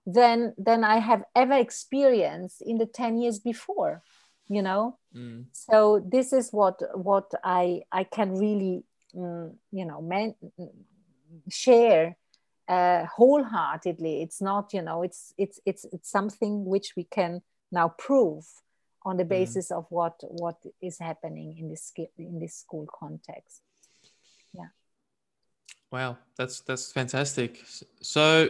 than 0.08 0.54
than 0.58 0.84
i 0.84 0.98
have 0.98 1.24
ever 1.36 1.54
experienced 1.54 2.62
in 2.62 2.78
the 2.78 2.86
10 2.88 3.20
years 3.20 3.40
before 3.40 4.02
you 4.50 4.62
know 4.62 4.98
mm. 5.14 5.46
so 5.52 6.02
this 6.12 6.34
is 6.34 6.50
what 6.52 6.82
what 6.96 7.30
i 7.44 7.82
i 7.92 8.04
can 8.04 8.34
really 8.34 8.84
mm, 9.14 9.54
you 9.72 9.86
know 9.86 10.02
man, 10.02 10.34
share 11.50 12.16
uh, 12.68 13.06
wholeheartedly. 13.06 14.22
It's 14.22 14.42
not, 14.42 14.74
you 14.74 14.82
know, 14.82 15.04
it's 15.04 15.34
it's 15.38 15.60
it's 15.66 15.86
it's 15.92 16.10
something 16.10 16.66
which 16.66 16.94
we 16.96 17.06
can 17.06 17.42
now 17.72 17.90
prove 17.98 18.46
on 19.04 19.18
the 19.18 19.24
mm. 19.24 19.30
basis 19.30 19.70
mm. 19.72 19.78
of 19.78 19.86
what 19.90 20.16
what 20.22 20.58
is 20.82 21.00
happening 21.00 21.58
in 21.58 21.70
this 21.70 21.94
in 22.18 22.40
this 22.40 22.56
school 22.56 22.88
context. 22.88 23.62
Yeah. 24.54 24.68
Wow, 25.92 26.18
that's 26.38 26.62
that's 26.62 26.92
fantastic. 26.92 27.64
So 28.02 28.50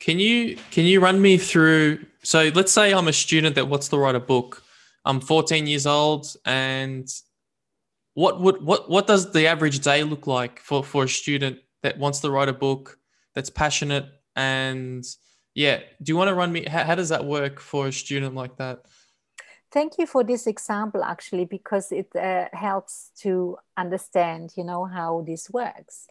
can 0.00 0.18
you 0.18 0.56
can 0.70 0.84
you 0.84 1.00
run 1.00 1.20
me 1.20 1.38
through 1.38 2.04
so 2.22 2.50
let's 2.54 2.72
say 2.72 2.92
I'm 2.92 3.08
a 3.08 3.12
student 3.12 3.54
that 3.54 3.68
wants 3.68 3.88
to 3.88 3.98
write 3.98 4.14
a 4.14 4.20
book. 4.20 4.62
I'm 5.04 5.20
14 5.20 5.66
years 5.66 5.86
old 5.86 6.26
and 6.44 7.08
what 8.14 8.40
would 8.40 8.62
what 8.62 8.90
what 8.90 9.06
does 9.06 9.32
the 9.32 9.46
average 9.46 9.80
day 9.80 10.02
look 10.04 10.26
like 10.26 10.60
for 10.60 10.84
for 10.84 11.04
a 11.04 11.08
student 11.08 11.58
that 11.82 11.98
wants 11.98 12.20
to 12.20 12.30
write 12.30 12.48
a 12.48 12.52
book 12.52 12.98
that's 13.34 13.48
passionate 13.48 14.06
and 14.36 15.04
yeah 15.54 15.78
do 16.02 16.12
you 16.12 16.16
want 16.16 16.28
to 16.28 16.34
run 16.34 16.52
me 16.52 16.66
how, 16.66 16.84
how 16.84 16.94
does 16.94 17.08
that 17.08 17.24
work 17.24 17.60
for 17.60 17.86
a 17.86 17.92
student 17.92 18.34
like 18.34 18.56
that 18.58 18.84
thank 19.72 19.96
you 19.96 20.06
for 20.06 20.22
this 20.22 20.46
example 20.46 21.02
actually 21.02 21.46
because 21.46 21.92
it 21.92 22.14
uh, 22.14 22.46
helps 22.52 23.10
to 23.16 23.56
understand 23.78 24.52
you 24.56 24.64
know 24.64 24.84
how 24.84 25.22
this 25.26 25.48
works 25.50 26.06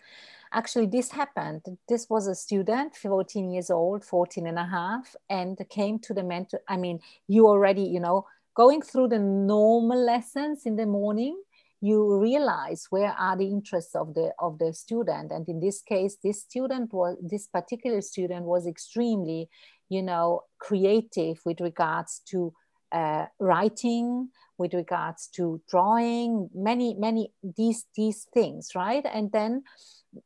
actually 0.53 0.87
this 0.87 1.11
happened. 1.11 1.61
This 1.87 2.07
was 2.09 2.27
a 2.27 2.35
student 2.35 2.95
14 2.95 3.51
years 3.51 3.69
old 3.69 4.03
14 4.03 4.47
and 4.47 4.59
a 4.59 4.65
half 4.65 5.15
and 5.29 5.57
came 5.69 5.99
to 5.99 6.13
the 6.13 6.23
mentor 6.23 6.61
i 6.67 6.75
mean 6.75 6.99
you 7.27 7.47
already 7.47 7.83
you 7.83 7.99
know 7.99 8.25
going 8.55 8.81
through 8.81 9.07
the 9.07 9.19
normal 9.19 10.03
lessons 10.03 10.65
in 10.65 10.75
the 10.75 10.85
morning 10.85 11.35
you 11.81 12.19
realize 12.19 12.87
where 12.89 13.15
are 13.17 13.37
the 13.37 13.47
interests 13.47 13.95
of 13.95 14.13
the 14.13 14.33
of 14.39 14.59
the 14.59 14.73
student. 14.73 15.31
And 15.31 15.47
in 15.47 15.59
this 15.59 15.81
case 15.81 16.17
this 16.23 16.41
student 16.41 16.93
was 16.93 17.17
this 17.21 17.47
particular 17.47 18.01
student 18.01 18.45
was 18.45 18.67
extremely 18.67 19.49
you 19.87 20.03
know 20.03 20.41
creative 20.59 21.39
with 21.45 21.61
regards 21.61 22.21
to 22.31 22.53
uh, 22.91 23.27
writing 23.39 24.29
with 24.57 24.73
regards 24.73 25.27
to 25.27 25.61
drawing 25.69 26.49
many 26.53 26.95
many 26.95 27.31
these 27.55 27.85
these 27.95 28.27
things 28.33 28.71
right? 28.75 29.05
And 29.13 29.31
then 29.31 29.63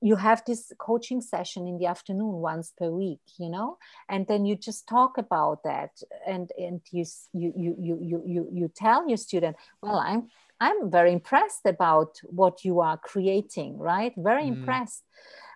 you 0.02 0.16
have 0.16 0.42
this 0.46 0.72
coaching 0.80 1.20
session 1.20 1.68
in 1.68 1.78
the 1.78 1.86
afternoon 1.86 2.34
once 2.34 2.72
per 2.78 2.90
week 2.90 3.20
you 3.38 3.50
know 3.50 3.78
and 4.10 4.28
then 4.28 4.46
you 4.46 4.56
just 4.56 4.88
talk 4.88 5.18
about 5.18 5.62
that 5.64 5.92
and 6.26 6.52
and 6.58 6.82
you 6.92 7.04
you 7.34 7.54
you 7.58 7.98
you 8.02 8.24
you 8.26 8.50
you 8.52 8.72
tell 8.74 9.08
your 9.08 9.18
student 9.18 9.56
well 9.82 10.00
i'm 10.00 10.30
I'm 10.64 10.90
very 10.90 11.12
impressed 11.12 11.66
about 11.66 12.20
what 12.24 12.64
you 12.64 12.80
are 12.80 12.98
creating, 12.98 13.78
right? 13.78 14.14
Very 14.16 14.44
mm. 14.44 14.56
impressed. 14.56 15.04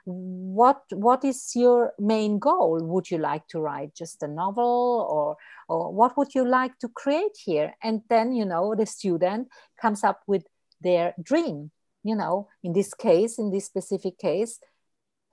What 0.03 0.81
what 0.91 1.23
is 1.23 1.51
your 1.55 1.93
main 1.97 2.39
goal? 2.39 2.79
Would 2.81 3.09
you 3.09 3.17
like 3.17 3.47
to 3.49 3.59
write 3.61 3.95
just 3.95 4.23
a 4.23 4.27
novel 4.27 5.07
or 5.09 5.37
or 5.69 5.93
what 5.93 6.17
would 6.17 6.35
you 6.35 6.45
like 6.45 6.77
to 6.79 6.89
create 6.89 7.37
here? 7.41 7.73
And 7.81 8.01
then, 8.09 8.33
you 8.33 8.45
know, 8.45 8.75
the 8.75 8.85
student 8.85 9.47
comes 9.81 10.03
up 10.03 10.23
with 10.27 10.45
their 10.81 11.13
dream. 11.21 11.71
You 12.07 12.15
know, 12.15 12.47
in 12.63 12.73
this 12.73 12.93
case, 12.93 13.37
in 13.37 13.51
this 13.51 13.65
specific 13.65 14.17
case, 14.17 14.59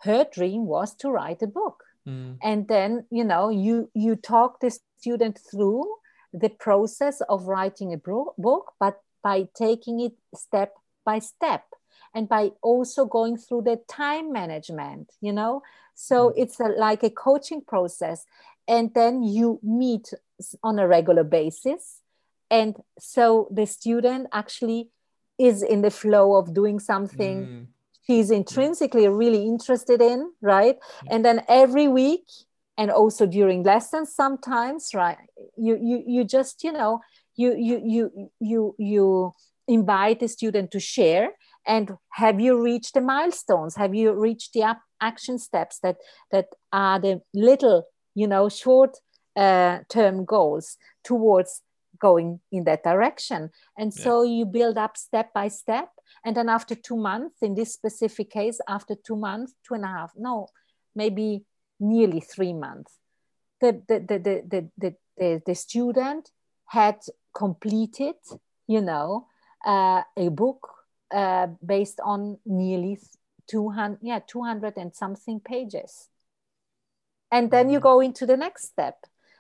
her 0.03 0.27
dream 0.33 0.67
was 0.67 0.95
to 0.97 1.11
write 1.11 1.43
a 1.43 1.47
book. 1.47 1.85
Mm. 2.07 2.39
And 2.43 2.69
then, 2.69 3.07
you 3.11 3.25
know, 3.25 3.49
you 3.49 3.91
you 3.95 4.17
talk 4.17 4.61
the 4.61 4.77
student 4.99 5.39
through 5.51 5.85
the 6.33 6.51
process 6.51 7.21
of 7.29 7.47
writing 7.47 7.93
a 7.93 7.97
book, 7.99 8.73
but 8.81 9.01
by 9.23 9.49
taking 9.57 10.01
it 10.01 10.13
step 10.35 10.75
by 11.05 11.19
step 11.19 11.65
and 12.15 12.29
by 12.29 12.51
also 12.63 13.05
going 13.05 13.37
through 13.37 13.63
the 13.63 13.81
time 13.89 14.33
management 14.33 15.11
you 15.21 15.33
know 15.33 15.63
so 15.95 16.29
mm-hmm. 16.29 16.43
it's 16.43 16.61
a, 16.61 16.65
like 16.65 17.03
a 17.03 17.11
coaching 17.11 17.61
process 17.61 18.25
and 18.69 18.93
then 18.95 19.23
you 19.23 19.59
meet 19.63 20.13
on 20.63 20.79
a 20.79 20.87
regular 20.87 21.25
basis 21.25 22.01
and 22.51 22.77
so 22.99 23.49
the 23.51 23.67
student 23.67 24.27
actually 24.33 24.91
is 25.39 25.63
in 25.63 25.83
the 25.83 25.91
flow 25.91 26.37
of 26.37 26.55
doing 26.55 26.79
something 26.79 27.47
mm. 27.47 27.67
she's 28.07 28.31
intrinsically 28.31 29.09
really 29.09 29.45
interested 29.47 30.01
in 30.01 30.31
right? 30.41 30.77
And 31.11 31.25
then 31.25 31.43
every 31.49 31.89
week 31.89 32.25
and 32.77 32.91
also 32.91 33.27
during 33.27 33.63
lessons 33.63 34.15
sometimes 34.15 34.91
right 34.95 35.19
you 35.57 35.79
you 35.81 36.03
you 36.07 36.25
just 36.25 36.65
you 36.65 36.73
know 36.73 37.01
you 37.37 37.55
you 37.57 37.81
you 37.85 38.31
you 38.41 38.75
you 38.79 39.33
invite 39.67 40.21
the 40.21 40.29
student 40.29 40.71
to 40.73 40.81
share. 40.81 41.33
And 41.67 41.97
have 42.11 42.41
you 42.41 42.63
reached 42.63 42.95
the 42.95 43.01
milestones? 43.01 43.77
Have 43.77 43.95
you 43.95 44.13
reached 44.13 44.53
the 44.53 44.77
action 45.01 45.39
steps 45.39 45.79
that 45.81 45.97
that 46.31 46.49
are 46.73 47.01
the 47.01 47.23
little 47.33 47.85
you 48.15 48.27
know 48.27 48.49
short 48.49 48.99
uh, 49.37 49.81
term 49.89 50.25
goals 50.25 50.77
towards 51.03 51.63
going 52.09 52.31
in 52.57 52.63
that 52.65 52.83
direction 52.93 53.41
and 53.79 53.91
so 54.05 54.13
yeah. 54.23 54.35
you 54.37 54.45
build 54.59 54.77
up 54.85 54.95
step 55.09 55.29
by 55.33 55.49
step 55.63 55.89
and 56.25 56.37
then 56.37 56.49
after 56.59 56.75
two 56.75 56.99
months 57.11 57.37
in 57.47 57.55
this 57.55 57.73
specific 57.73 58.29
case 58.39 58.59
after 58.77 58.95
two 59.07 59.19
months 59.29 59.55
two 59.67 59.75
and 59.79 59.85
a 59.85 59.93
half 59.97 60.13
no 60.17 60.47
maybe 60.95 61.29
nearly 61.81 62.21
three 62.21 62.53
months 62.67 62.93
the 63.61 63.71
the 63.89 63.99
the 64.09 64.19
the, 64.27 64.35
the, 64.53 64.91
the, 65.17 65.43
the, 65.47 65.55
student 65.55 66.31
had 66.67 66.99
completed 67.43 68.21
you 68.75 68.83
know 68.91 69.27
uh, 69.65 70.03
a 70.17 70.29
book 70.29 70.61
uh, 71.21 71.47
based 71.75 72.01
on 72.05 72.39
nearly 72.45 72.99
200 73.47 73.99
yeah 74.03 74.21
200 74.27 74.77
and 74.77 74.95
something 74.95 75.41
pages 75.41 76.09
and 77.31 77.51
then 77.51 77.69
you 77.69 77.79
mm-hmm. 77.79 77.89
go 77.89 78.01
into 78.01 78.27
the 78.27 78.37
next 78.37 78.65
step 78.73 78.97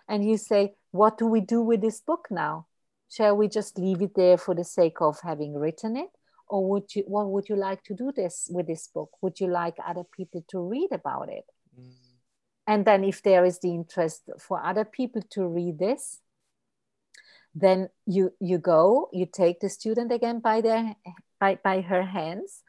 and 0.09 0.25
you 0.29 0.37
say 0.37 0.75
what 0.95 1.19
do 1.19 1.27
we 1.27 1.41
do 1.41 1.61
with 1.61 1.81
this 1.81 2.01
book 2.01 2.29
now? 2.31 2.67
Shall 3.11 3.37
we 3.37 3.49
just 3.49 3.79
leave 3.79 4.01
it 4.01 4.15
there 4.15 4.39
for 4.39 4.55
the 4.55 4.63
sake 4.63 5.01
of 5.01 5.19
having 5.21 5.55
written 5.55 5.97
it? 5.97 6.11
Or 6.49 6.65
would 6.71 6.95
you 6.95 7.03
what 7.09 7.27
would 7.31 7.49
you 7.49 7.57
like 7.57 7.83
to 7.85 7.95
do 7.95 8.13
this 8.13 8.49
with 8.49 8.69
this 8.69 8.87
book? 8.87 9.11
Would 9.21 9.41
you 9.41 9.49
like 9.49 9.77
other 9.85 10.05
people 10.05 10.45
to 10.49 10.61
read 10.61 10.91
about 10.93 11.29
it? 11.29 11.47
Mm. 11.77 11.91
and 12.67 12.85
then 12.85 13.03
if 13.03 13.23
there 13.23 13.45
is 13.45 13.59
the 13.59 13.75
interest 13.75 14.31
for 14.39 14.65
other 14.65 14.85
people 14.85 15.23
to 15.31 15.45
read 15.45 15.79
this 15.81 16.21
then 17.55 17.89
you 18.07 18.33
you 18.39 18.59
go 18.59 19.09
you 19.13 19.27
take 19.27 19.59
the 19.59 19.69
student 19.69 20.13
again 20.13 20.39
by 20.39 20.61
their 20.61 20.95
by, 21.41 21.59
by 21.65 21.81
her 21.81 22.03
hands 22.03 22.63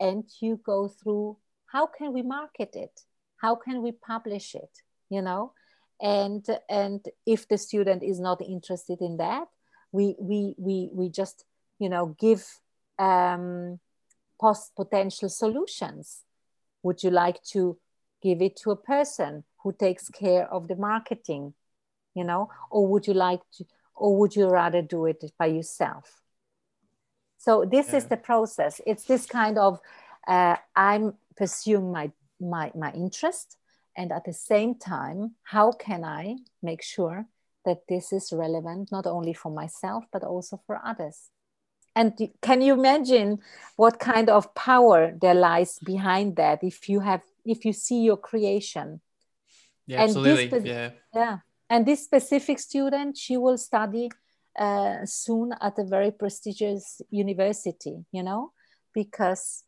and 0.00 0.24
you 0.40 0.58
go 0.64 0.88
through 0.88 1.36
how 1.66 1.86
can 1.86 2.12
we 2.12 2.22
market 2.22 2.74
it? 2.74 3.02
How 3.36 3.54
can 3.54 3.82
we 3.82 3.92
publish 3.92 4.54
it? 4.54 4.82
You 5.10 5.22
know 5.22 5.52
and 6.00 6.46
and 6.68 7.04
if 7.26 7.48
the 7.48 7.58
student 7.58 8.02
is 8.02 8.20
not 8.20 8.40
interested 8.40 9.00
in 9.00 9.16
that 9.16 9.48
we 9.92 10.14
we 10.18 10.54
we, 10.58 10.90
we 10.92 11.08
just 11.08 11.44
you 11.78 11.88
know 11.88 12.16
give 12.18 12.44
um, 12.98 13.78
post 14.40 14.72
potential 14.76 15.28
solutions. 15.28 16.24
Would 16.82 17.02
you 17.02 17.10
like 17.10 17.42
to 17.52 17.76
give 18.22 18.40
it 18.40 18.56
to 18.56 18.70
a 18.70 18.76
person 18.76 19.44
who 19.62 19.72
takes 19.72 20.08
care 20.08 20.52
of 20.52 20.68
the 20.68 20.76
marketing 20.76 21.54
you 22.14 22.24
know 22.24 22.50
or 22.70 22.86
would 22.86 23.06
you 23.06 23.14
like 23.14 23.40
to 23.56 23.64
or 23.94 24.16
would 24.16 24.34
you 24.34 24.48
rather 24.48 24.82
do 24.82 25.06
it 25.06 25.24
by 25.38 25.46
yourself? 25.46 26.22
So 27.38 27.64
this 27.64 27.90
yeah. 27.90 27.96
is 27.96 28.06
the 28.06 28.16
process. 28.16 28.80
It's 28.86 29.04
this 29.04 29.26
kind 29.26 29.58
of 29.58 29.80
uh, 30.28 30.56
i'm 30.76 31.14
pursuing 31.36 31.90
my 31.90 32.12
my 32.40 32.70
my 32.74 32.92
interest 32.92 33.56
and 33.98 34.12
at 34.12 34.24
the 34.24 34.32
same 34.32 34.74
time 34.74 35.34
how 35.42 35.72
can 35.72 36.04
i 36.04 36.36
make 36.62 36.82
sure 36.82 37.26
that 37.68 37.86
this 37.88 38.12
is 38.12 38.32
relevant 38.32 38.90
not 38.90 39.06
only 39.06 39.34
for 39.34 39.52
myself 39.52 40.04
but 40.12 40.24
also 40.24 40.60
for 40.66 40.80
others? 40.84 41.30
And 41.94 42.12
can 42.40 42.62
you 42.62 42.74
imagine 42.74 43.40
what 43.76 43.98
kind 43.98 44.30
of 44.30 44.54
power 44.54 45.12
there 45.20 45.34
lies 45.34 45.78
behind 45.84 46.36
that 46.36 46.62
if 46.62 46.88
you 46.88 47.00
have 47.00 47.22
if 47.44 47.64
you 47.64 47.72
see 47.72 48.00
your 48.02 48.16
creation? 48.16 49.00
Yeah 49.86 50.02
and 50.02 50.10
absolutely. 50.10 50.46
this, 50.46 50.64
yeah. 50.64 50.90
yeah. 51.14 51.38
And 51.70 51.84
this 51.84 52.04
specific 52.04 52.58
student 52.58 53.16
she 53.16 53.36
will 53.36 53.58
study 53.58 54.10
uh, 54.58 55.04
soon 55.04 55.52
at 55.60 55.78
a 55.78 55.84
very 55.84 56.10
prestigious 56.10 57.02
university 57.10 57.96
you 58.12 58.22
know 58.22 58.52
because 58.94 59.64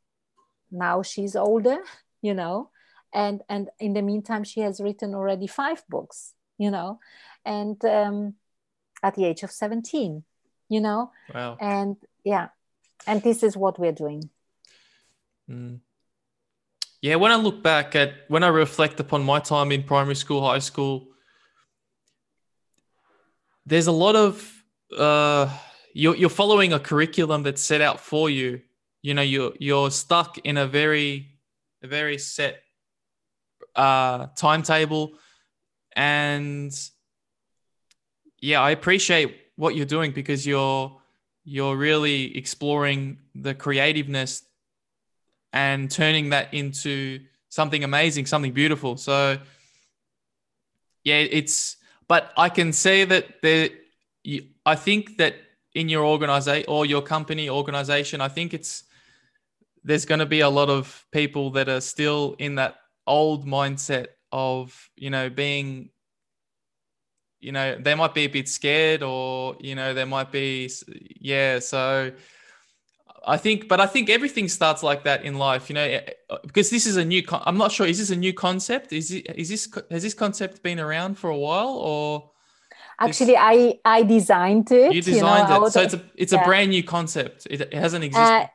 now 0.70 1.02
she's 1.02 1.36
older 1.36 1.78
you 2.22 2.34
know 2.34 2.70
and 3.12 3.42
and 3.48 3.68
in 3.78 3.92
the 3.92 4.02
meantime 4.02 4.44
she 4.44 4.60
has 4.60 4.80
written 4.80 5.14
already 5.14 5.46
five 5.46 5.82
books 5.88 6.34
you 6.58 6.70
know 6.70 6.98
and 7.44 7.84
um, 7.84 8.34
at 9.02 9.14
the 9.14 9.24
age 9.24 9.42
of 9.42 9.50
17 9.50 10.22
you 10.68 10.80
know 10.80 11.10
wow. 11.34 11.56
and 11.60 11.96
yeah 12.24 12.48
and 13.06 13.22
this 13.22 13.42
is 13.42 13.56
what 13.56 13.78
we're 13.78 13.92
doing 13.92 14.28
mm. 15.50 15.78
yeah 17.00 17.16
when 17.16 17.32
i 17.32 17.36
look 17.36 17.62
back 17.62 17.96
at 17.96 18.12
when 18.28 18.42
i 18.44 18.48
reflect 18.48 19.00
upon 19.00 19.22
my 19.22 19.40
time 19.40 19.72
in 19.72 19.82
primary 19.82 20.16
school 20.16 20.46
high 20.46 20.58
school 20.58 21.08
there's 23.66 23.86
a 23.86 23.92
lot 23.92 24.16
of 24.16 24.64
uh, 24.98 25.48
you're, 25.92 26.16
you're 26.16 26.28
following 26.28 26.72
a 26.72 26.80
curriculum 26.80 27.44
that's 27.44 27.62
set 27.62 27.80
out 27.80 28.00
for 28.00 28.28
you 28.28 28.60
you 29.02 29.14
know 29.14 29.22
you're 29.22 29.52
you're 29.58 29.90
stuck 29.90 30.38
in 30.38 30.56
a 30.56 30.66
very 30.66 31.38
a 31.82 31.86
very 31.86 32.18
set 32.18 32.62
uh, 33.76 34.26
timetable. 34.36 35.12
And 35.96 36.72
yeah 38.40 38.60
i 38.60 38.70
appreciate 38.70 39.36
what 39.56 39.74
you're 39.74 39.86
doing 39.86 40.12
because 40.12 40.46
you're 40.46 40.96
you're 41.44 41.76
really 41.76 42.36
exploring 42.36 43.18
the 43.34 43.54
creativeness 43.54 44.42
and 45.52 45.90
turning 45.90 46.30
that 46.30 46.52
into 46.54 47.20
something 47.48 47.82
amazing 47.82 48.26
something 48.26 48.52
beautiful. 48.52 48.96
So 48.96 49.38
yeah 51.02 51.16
it's 51.16 51.76
but 52.08 52.30
i 52.36 52.48
can 52.48 52.72
say 52.72 53.04
that 53.04 53.40
there 53.42 53.70
i 54.66 54.74
think 54.74 55.16
that 55.16 55.34
in 55.74 55.88
your 55.88 56.04
organization 56.04 56.66
or 56.68 56.84
your 56.84 57.00
company 57.00 57.48
organization 57.48 58.20
i 58.20 58.28
think 58.28 58.52
it's 58.52 58.84
there's 59.82 60.04
going 60.04 60.18
to 60.18 60.26
be 60.26 60.40
a 60.40 60.48
lot 60.48 60.68
of 60.68 61.06
people 61.10 61.50
that 61.52 61.68
are 61.70 61.80
still 61.80 62.36
in 62.38 62.56
that 62.56 62.76
old 63.06 63.46
mindset 63.46 64.06
of 64.32 64.88
you 64.96 65.10
know 65.10 65.28
being 65.30 65.90
you 67.40 67.52
know 67.52 67.76
they 67.80 67.94
might 67.94 68.14
be 68.14 68.24
a 68.24 68.28
bit 68.28 68.48
scared 68.48 69.02
or 69.02 69.56
you 69.60 69.74
know 69.74 69.94
they 69.94 70.04
might 70.04 70.30
be 70.30 70.70
yeah 71.20 71.58
so 71.58 72.12
i 73.26 73.36
think 73.36 73.66
but 73.68 73.80
i 73.80 73.86
think 73.86 74.08
everything 74.10 74.48
starts 74.48 74.82
like 74.82 75.04
that 75.04 75.24
in 75.24 75.36
life 75.36 75.68
you 75.68 75.74
know 75.74 75.82
eh, 75.82 76.00
eh, 76.30 76.36
because 76.42 76.70
this 76.70 76.86
is 76.86 76.96
a 76.96 77.04
new 77.04 77.22
i'm 77.30 77.56
not 77.56 77.72
sure 77.72 77.86
is 77.86 77.98
this 77.98 78.10
a 78.10 78.16
new 78.16 78.32
concept? 78.32 78.92
Is 78.92 79.10
it 79.10 79.26
is 79.34 79.48
this 79.48 79.68
has 79.90 80.02
this 80.02 80.14
concept 80.14 80.62
been 80.62 80.78
around 80.78 81.18
for 81.18 81.30
a 81.30 81.36
while 81.36 81.70
or 81.70 82.30
actually 82.98 83.36
i 83.36 83.78
i 83.84 84.02
designed 84.02 84.70
it 84.70 84.92
you 84.92 85.02
designed 85.02 85.48
you 85.48 85.54
know, 85.54 85.66
it. 85.66 85.72
So 85.72 85.80
it's 85.80 85.94
a 85.94 86.02
it's 86.14 86.32
yeah. 86.32 86.42
a 86.42 86.44
brand 86.44 86.70
new 86.70 86.82
concept. 86.82 87.46
It, 87.50 87.62
it 87.62 87.74
hasn't 87.74 88.04
existed. 88.04 88.22
uh, 88.22 88.46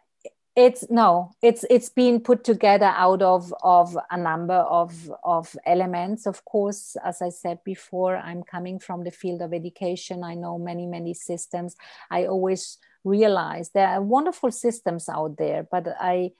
it's 0.55 0.89
no 0.89 1.31
it's 1.41 1.65
it's 1.69 1.89
been 1.89 2.21
put 2.21 2.43
together 2.45 2.85
out 2.85 3.21
of 3.21 3.53
of 3.61 3.97
a 4.09 4.17
number 4.17 4.53
of 4.53 5.11
of 5.23 5.55
elements 5.65 6.25
of 6.25 6.45
course. 6.45 6.95
As 7.03 7.21
i 7.21 7.29
said 7.29 7.59
before 7.65 8.15
i'm 8.17 8.41
coming 8.43 8.79
from 8.79 9.03
the 9.03 9.11
field 9.11 9.41
of 9.41 9.53
education. 9.53 10.23
I 10.23 10.35
know 10.35 10.57
many 10.57 10.87
many 10.87 11.13
systems. 11.13 11.75
I 12.09 12.25
always 12.25 12.77
realize 13.03 13.69
there 13.69 13.87
are 13.87 14.01
wonderful 14.01 14.51
systems 14.51 15.09
out 15.09 15.37
there 15.37 15.67
but 15.69 15.87
i 15.99 16.31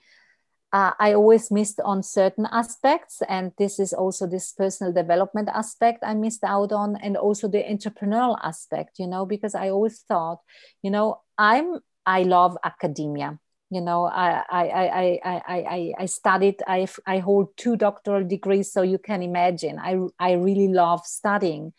uh, 0.72 0.92
I 0.98 1.14
always 1.14 1.50
missed 1.50 1.80
on 1.80 2.02
certain 2.02 2.46
aspects, 2.50 3.22
and 3.28 3.52
this 3.56 3.78
is 3.78 3.92
also 3.92 4.26
this 4.26 4.52
personal 4.52 4.92
development 4.92 5.48
aspect 5.48 6.00
I 6.02 6.12
missed 6.14 6.42
out 6.42 6.72
on, 6.72 6.96
and 6.96 7.16
also 7.16 7.46
the 7.48 7.62
entrepreneurial 7.62 8.36
aspect. 8.42 8.98
You 8.98 9.06
know, 9.06 9.24
because 9.24 9.54
I 9.54 9.70
always 9.70 10.00
thought, 10.00 10.40
you 10.82 10.90
know, 10.90 11.22
I'm 11.38 11.78
I 12.04 12.24
love 12.24 12.58
academia 12.64 13.38
you 13.70 13.80
know 13.80 14.04
i 14.04 14.42
i 14.50 14.64
i 14.68 15.20
i 15.24 15.40
i 15.46 15.92
i 15.98 16.06
studied 16.06 16.62
i 16.66 16.86
i 17.06 17.18
hold 17.18 17.48
two 17.56 17.76
doctoral 17.76 18.24
degrees 18.24 18.72
so 18.72 18.82
you 18.82 18.98
can 18.98 19.22
imagine. 19.22 19.78
I 19.78 19.98
i 20.18 20.32
really 20.32 20.68
love 20.68 21.04
studying. 21.04 21.72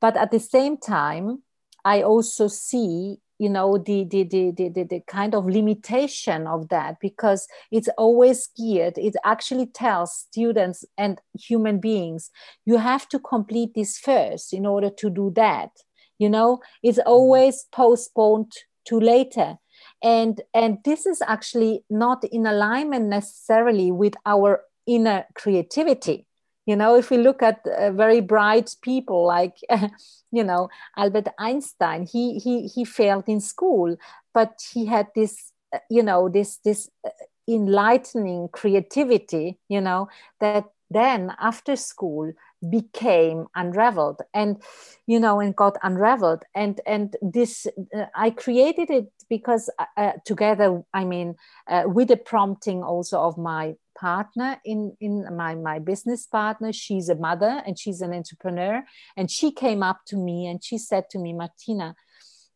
But 0.00 0.16
at 0.16 0.30
the 0.30 0.40
same 0.40 0.76
time 0.76 1.42
i 1.84 2.02
also 2.02 2.48
see 2.48 3.18
you 3.38 3.48
know 3.48 3.78
the 3.78 4.04
the 4.04 4.24
the 4.24 4.52
the, 4.52 4.68
the 4.84 5.00
kind 5.06 5.34
of 5.34 5.46
limitation 5.46 6.46
of 6.46 6.68
that 6.68 7.00
because 7.00 7.48
it's 7.72 7.88
always 7.98 8.48
geared 8.56 8.96
it 8.96 9.16
actually 9.24 9.66
tells 9.66 10.12
students 10.14 10.84
and 10.96 11.20
human 11.34 11.80
beings 11.80 12.30
you 12.64 12.76
have 12.76 13.08
to 13.08 13.18
complete 13.18 13.74
this 13.74 13.98
first 13.98 14.52
in 14.52 14.64
order 14.66 14.88
to 14.88 15.10
do 15.10 15.32
that 15.34 15.70
you 16.18 16.28
know? 16.28 16.60
It's 16.82 16.98
mm-hmm. 16.98 17.08
always 17.08 17.66
postponed 17.72 18.52
to 18.86 19.00
later 19.00 19.58
and 20.04 20.42
and 20.52 20.78
this 20.84 21.06
is 21.06 21.22
actually 21.26 21.82
not 21.88 22.22
in 22.24 22.46
alignment 22.46 23.06
necessarily 23.06 23.90
with 23.90 24.14
our 24.26 24.62
inner 24.86 25.24
creativity. 25.34 26.26
You 26.66 26.76
know 26.76 26.94
if 26.94 27.10
we 27.10 27.16
look 27.16 27.42
at 27.42 27.66
uh, 27.66 27.90
very 27.90 28.20
bright 28.20 28.76
people 28.82 29.26
like 29.26 29.56
you 30.32 30.44
know 30.44 30.68
albert 30.96 31.28
einstein 31.38 32.06
he 32.06 32.38
he 32.38 32.68
he 32.68 32.84
failed 32.84 33.24
in 33.26 33.40
school 33.40 33.96
but 34.32 34.62
he 34.72 34.86
had 34.86 35.08
this 35.14 35.52
uh, 35.74 35.78
you 35.90 36.02
know 36.02 36.30
this 36.30 36.58
this 36.64 36.88
uh, 37.06 37.10
enlightening 37.46 38.48
creativity 38.48 39.58
you 39.68 39.80
know 39.80 40.08
that 40.40 40.64
then 40.90 41.34
after 41.38 41.76
school 41.76 42.32
became 42.70 43.46
unraveled 43.54 44.22
and 44.32 44.62
you 45.06 45.18
know 45.18 45.40
and 45.40 45.56
got 45.56 45.76
unraveled. 45.82 46.44
And 46.54 46.80
and 46.86 47.16
this 47.20 47.66
uh, 47.94 48.06
i 48.14 48.30
created 48.30 48.90
it 48.90 49.12
because 49.28 49.70
uh, 49.78 49.84
uh, 49.96 50.12
together 50.24 50.82
i 50.92 51.04
mean 51.04 51.34
uh, 51.68 51.84
with 51.86 52.08
the 52.08 52.16
prompting 52.16 52.82
also 52.82 53.18
of 53.20 53.38
my 53.38 53.74
partner 53.98 54.60
in 54.64 54.96
in 55.00 55.24
my 55.36 55.54
my 55.54 55.78
business 55.78 56.26
partner 56.26 56.72
she's 56.72 57.08
a 57.08 57.14
mother 57.14 57.62
and 57.66 57.78
she's 57.78 58.00
an 58.00 58.12
entrepreneur 58.12 58.82
and 59.16 59.30
she 59.30 59.52
came 59.52 59.82
up 59.82 60.00
to 60.06 60.16
me 60.16 60.46
and 60.46 60.64
she 60.64 60.78
said 60.78 61.08
to 61.10 61.18
me 61.18 61.32
martina 61.32 61.94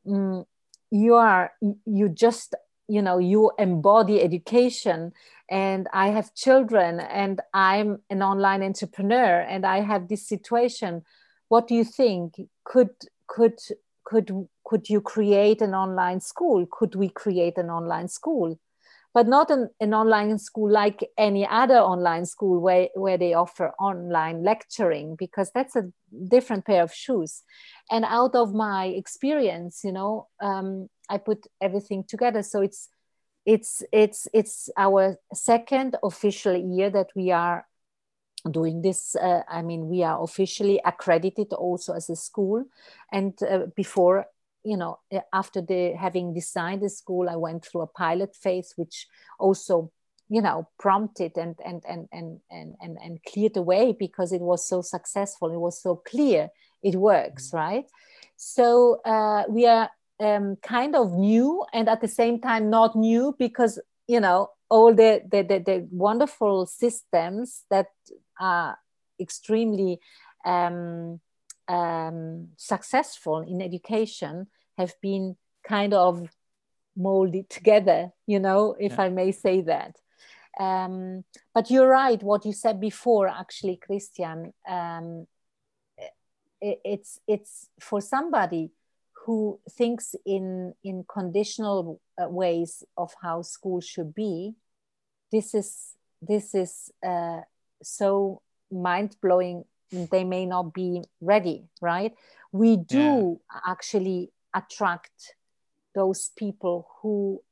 mm, 0.07 0.45
you 0.91 1.15
are 1.15 1.53
you 1.87 2.09
just 2.09 2.55
you 2.89 3.03
know 3.03 3.19
you 3.19 3.53
embody 3.59 4.21
education 4.21 5.13
and 5.51 5.87
i 5.93 6.09
have 6.09 6.35
children 6.35 6.99
and 7.01 7.41
i'm 7.55 7.99
an 8.11 8.23
online 8.23 8.63
entrepreneur 8.63 9.41
and 9.41 9.65
i 9.65 9.81
have 9.81 10.09
this 10.09 10.27
situation. 10.27 11.03
What 11.49 11.67
do 11.67 11.75
you 11.75 11.85
think 11.85 12.41
could 12.65 12.91
could 13.27 13.59
could 14.05 14.49
could 14.69 14.91
you 14.91 15.01
create 15.01 15.63
an 15.63 15.75
online 15.75 16.21
school? 16.21 16.67
Could 16.71 16.95
we 16.95 17.09
create 17.09 17.57
an 17.57 17.71
online 17.71 18.09
school? 18.09 18.59
But 19.15 19.27
not 19.27 19.51
an, 19.51 19.71
an 19.81 19.95
online 19.95 20.39
school 20.39 20.71
like 20.71 21.03
any 21.17 21.47
other 21.49 21.79
online 21.79 22.27
school 22.27 22.61
where, 22.61 22.89
where 22.95 23.17
they 23.17 23.33
offer 23.33 23.73
online 23.81 24.45
lecturing 24.45 25.17
because 25.17 25.51
that's 25.55 25.75
a 25.75 25.91
different 26.29 26.67
pair 26.67 26.83
of 26.83 26.93
shoes. 26.93 27.43
And 27.91 28.05
out 28.05 28.35
of 28.35 28.53
my 28.53 28.85
experience 28.89 29.81
you 29.83 29.93
know 29.93 30.29
um, 30.43 30.89
i 31.09 31.17
put 31.17 31.47
everything 31.63 32.05
together. 32.07 32.43
So 32.43 32.61
it's 32.61 32.91
it's 33.47 33.83
it's 33.91 34.29
it's 34.35 34.69
our 34.77 35.17
second 35.33 35.97
official 36.03 36.55
year 36.55 36.91
that 36.91 37.09
we 37.17 37.31
are 37.31 37.67
doing 38.51 38.83
this 38.83 39.17
uh, 39.17 39.43
i 39.49 39.63
mean 39.63 39.89
we 39.89 40.05
are 40.05 40.23
officially 40.23 40.81
accredited 40.85 41.53
also 41.55 41.95
as 41.95 42.11
a 42.11 42.17
school. 42.17 42.65
And 43.11 43.33
uh, 43.43 43.67
before 43.75 44.27
you 44.65 44.77
know 44.77 44.99
eh, 45.11 45.21
after 45.33 45.61
the 45.61 45.95
having 45.95 46.35
designed 46.35 46.83
the 46.83 46.91
school 46.91 47.29
i 47.29 47.37
went 47.37 47.65
through 47.65 47.83
a 47.83 47.87
pilot 47.87 48.35
phase 48.35 48.73
which 48.77 49.07
also 49.39 49.91
you 50.29 50.43
know 50.43 50.69
prompted 50.79 51.33
and 51.37 51.57
and 51.65 51.83
and 51.89 52.09
and 52.13 52.41
and 52.51 52.75
and, 52.81 52.99
and 53.03 53.21
cleared 53.25 53.55
the 53.55 53.63
way 53.63 53.95
because 53.99 54.33
it 54.33 54.41
was 54.41 54.69
so 54.69 54.83
successful 54.83 55.53
it 55.53 55.59
was 55.59 55.81
so 55.81 55.97
clear 55.97 56.49
it 56.83 56.97
works 56.97 57.49
mm-hmm. 57.49 57.57
right 57.57 57.85
so 58.37 59.01
uh, 59.05 59.43
we 59.49 59.67
are 59.67 59.91
um, 60.21 60.57
kind 60.63 60.95
of 60.95 61.13
new 61.13 61.65
and 61.73 61.89
at 61.89 62.01
the 62.01 62.09
same 62.09 62.41
time 62.41 62.71
not 62.71 62.95
new 62.95 63.35
because 63.39 63.81
you 64.07 64.21
know 64.21 64.51
all 64.69 64.95
the 64.95 65.23
the, 65.31 65.43
the, 65.43 65.59
the 65.59 65.89
wonderful 65.91 66.67
systems 66.67 67.65
that 67.71 67.89
are 68.41 68.79
extremely 69.21 69.99
um, 70.45 71.21
um, 71.69 72.49
successful 72.57 73.41
in 73.41 73.61
education 73.63 74.47
have 74.77 74.95
been 75.01 75.37
kind 75.67 75.93
of 75.95 76.29
molded 76.97 77.49
together, 77.49 78.11
you 78.27 78.41
know, 78.41 78.75
if 78.79 78.93
yeah. 78.93 79.03
I 79.03 79.09
may 79.09 79.33
say 79.33 79.61
that. 79.63 79.97
Um, 80.59 81.25
but 81.55 81.71
you're 81.71 81.89
right, 81.89 82.21
what 82.23 82.45
you 82.45 82.53
said 82.53 82.81
before, 82.81 83.29
actually, 83.29 83.77
Christian. 83.77 84.53
Um, 84.69 85.27
it, 86.61 86.81
it's 86.85 87.21
it's 87.29 87.69
for 87.81 88.01
somebody 88.01 88.73
who 89.25 89.61
thinks 89.71 90.17
in 90.27 90.75
in 90.83 91.05
conditional 91.09 92.01
uh, 92.21 92.29
ways 92.29 92.83
of 92.97 93.15
how 93.23 93.43
school 93.43 93.81
should 93.81 94.15
be. 94.15 94.55
This 95.31 95.55
is 95.55 95.95
this 96.21 96.55
is 96.55 96.91
uh, 97.07 97.43
so 97.83 98.43
mind 98.73 99.17
blowing 99.23 99.65
they 99.91 100.25
may 100.25 100.47
not 100.47 100.73
be 100.75 101.03
ready, 101.21 101.65
right? 101.81 102.15
We 102.53 102.77
do 102.77 103.41
yeah. 103.53 103.61
actually 103.67 104.31
attract 104.55 105.35
those 105.95 106.31
people 106.37 106.89
who 107.01 107.43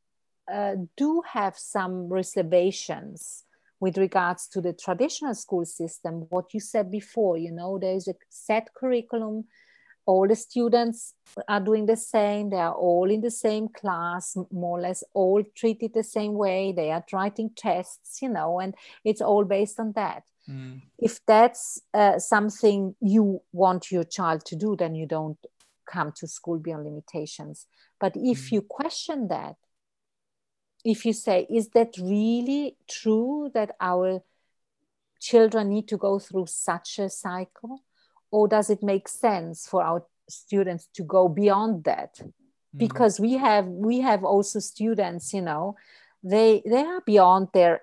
uh, 0.52 0.76
do 0.96 1.22
have 1.32 1.58
some 1.58 2.08
reservations 2.08 3.44
with 3.80 3.98
regards 3.98 4.48
to 4.48 4.60
the 4.60 4.72
traditional 4.72 5.34
school 5.34 5.64
system. 5.64 6.26
What 6.30 6.54
you 6.54 6.60
said 6.60 6.90
before, 6.90 7.36
you 7.36 7.52
know, 7.52 7.78
there 7.78 7.94
is 7.94 8.08
a 8.08 8.14
set 8.28 8.68
curriculum. 8.74 9.44
All 10.06 10.28
the 10.28 10.36
students 10.36 11.14
are 11.48 11.60
doing 11.60 11.86
the 11.86 11.96
same. 11.96 12.50
They 12.50 12.58
are 12.58 12.72
all 12.72 13.10
in 13.10 13.20
the 13.20 13.30
same 13.30 13.68
class, 13.68 14.36
more 14.52 14.78
or 14.78 14.82
less 14.82 15.02
all 15.12 15.42
treated 15.54 15.94
the 15.94 16.04
same 16.04 16.34
way. 16.34 16.72
They 16.72 16.92
are 16.92 17.04
writing 17.12 17.50
tests, 17.56 18.22
you 18.22 18.28
know, 18.28 18.60
and 18.60 18.74
it's 19.04 19.20
all 19.20 19.44
based 19.44 19.80
on 19.80 19.92
that. 19.92 20.22
Mm. 20.50 20.82
If 20.98 21.24
that's 21.26 21.80
uh, 21.92 22.18
something 22.18 22.94
you 23.00 23.42
want 23.52 23.90
your 23.90 24.04
child 24.04 24.44
to 24.46 24.56
do, 24.56 24.76
then 24.76 24.94
you 24.94 25.06
don't 25.06 25.38
come 25.86 26.12
to 26.16 26.26
school 26.26 26.58
beyond 26.58 26.84
limitations. 26.84 27.66
But 27.98 28.16
if 28.16 28.48
mm. 28.48 28.52
you 28.52 28.62
question 28.62 29.28
that, 29.28 29.56
if 30.84 31.04
you 31.04 31.12
say, 31.12 31.46
is 31.50 31.70
that 31.70 31.94
really 32.00 32.76
true 32.88 33.50
that 33.54 33.74
our 33.80 34.22
children 35.20 35.70
need 35.70 35.88
to 35.88 35.96
go 35.96 36.18
through 36.18 36.46
such 36.46 36.98
a 36.98 37.08
cycle? 37.10 37.82
Or 38.30 38.48
does 38.48 38.70
it 38.70 38.82
make 38.82 39.08
sense 39.08 39.66
for 39.66 39.82
our 39.82 40.04
students 40.28 40.88
to 40.94 41.02
go 41.02 41.28
beyond 41.28 41.84
that? 41.84 42.20
Mm. 42.20 42.30
Because 42.76 43.18
we 43.18 43.34
have 43.34 43.66
we 43.66 44.00
have 44.00 44.24
also 44.24 44.60
students, 44.60 45.32
you 45.32 45.42
know, 45.42 45.76
they 46.22 46.62
they 46.64 46.82
are 46.82 47.00
beyond 47.00 47.48
their 47.52 47.82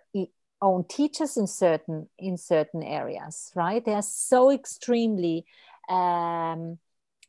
own 0.63 0.85
teachers 0.85 1.37
in 1.37 1.45
certain 1.45 2.07
in 2.17 2.37
certain 2.37 2.81
areas 2.81 3.51
right 3.53 3.83
they 3.85 3.93
are 3.93 4.01
so 4.01 4.49
extremely 4.49 5.45
um, 5.89 6.79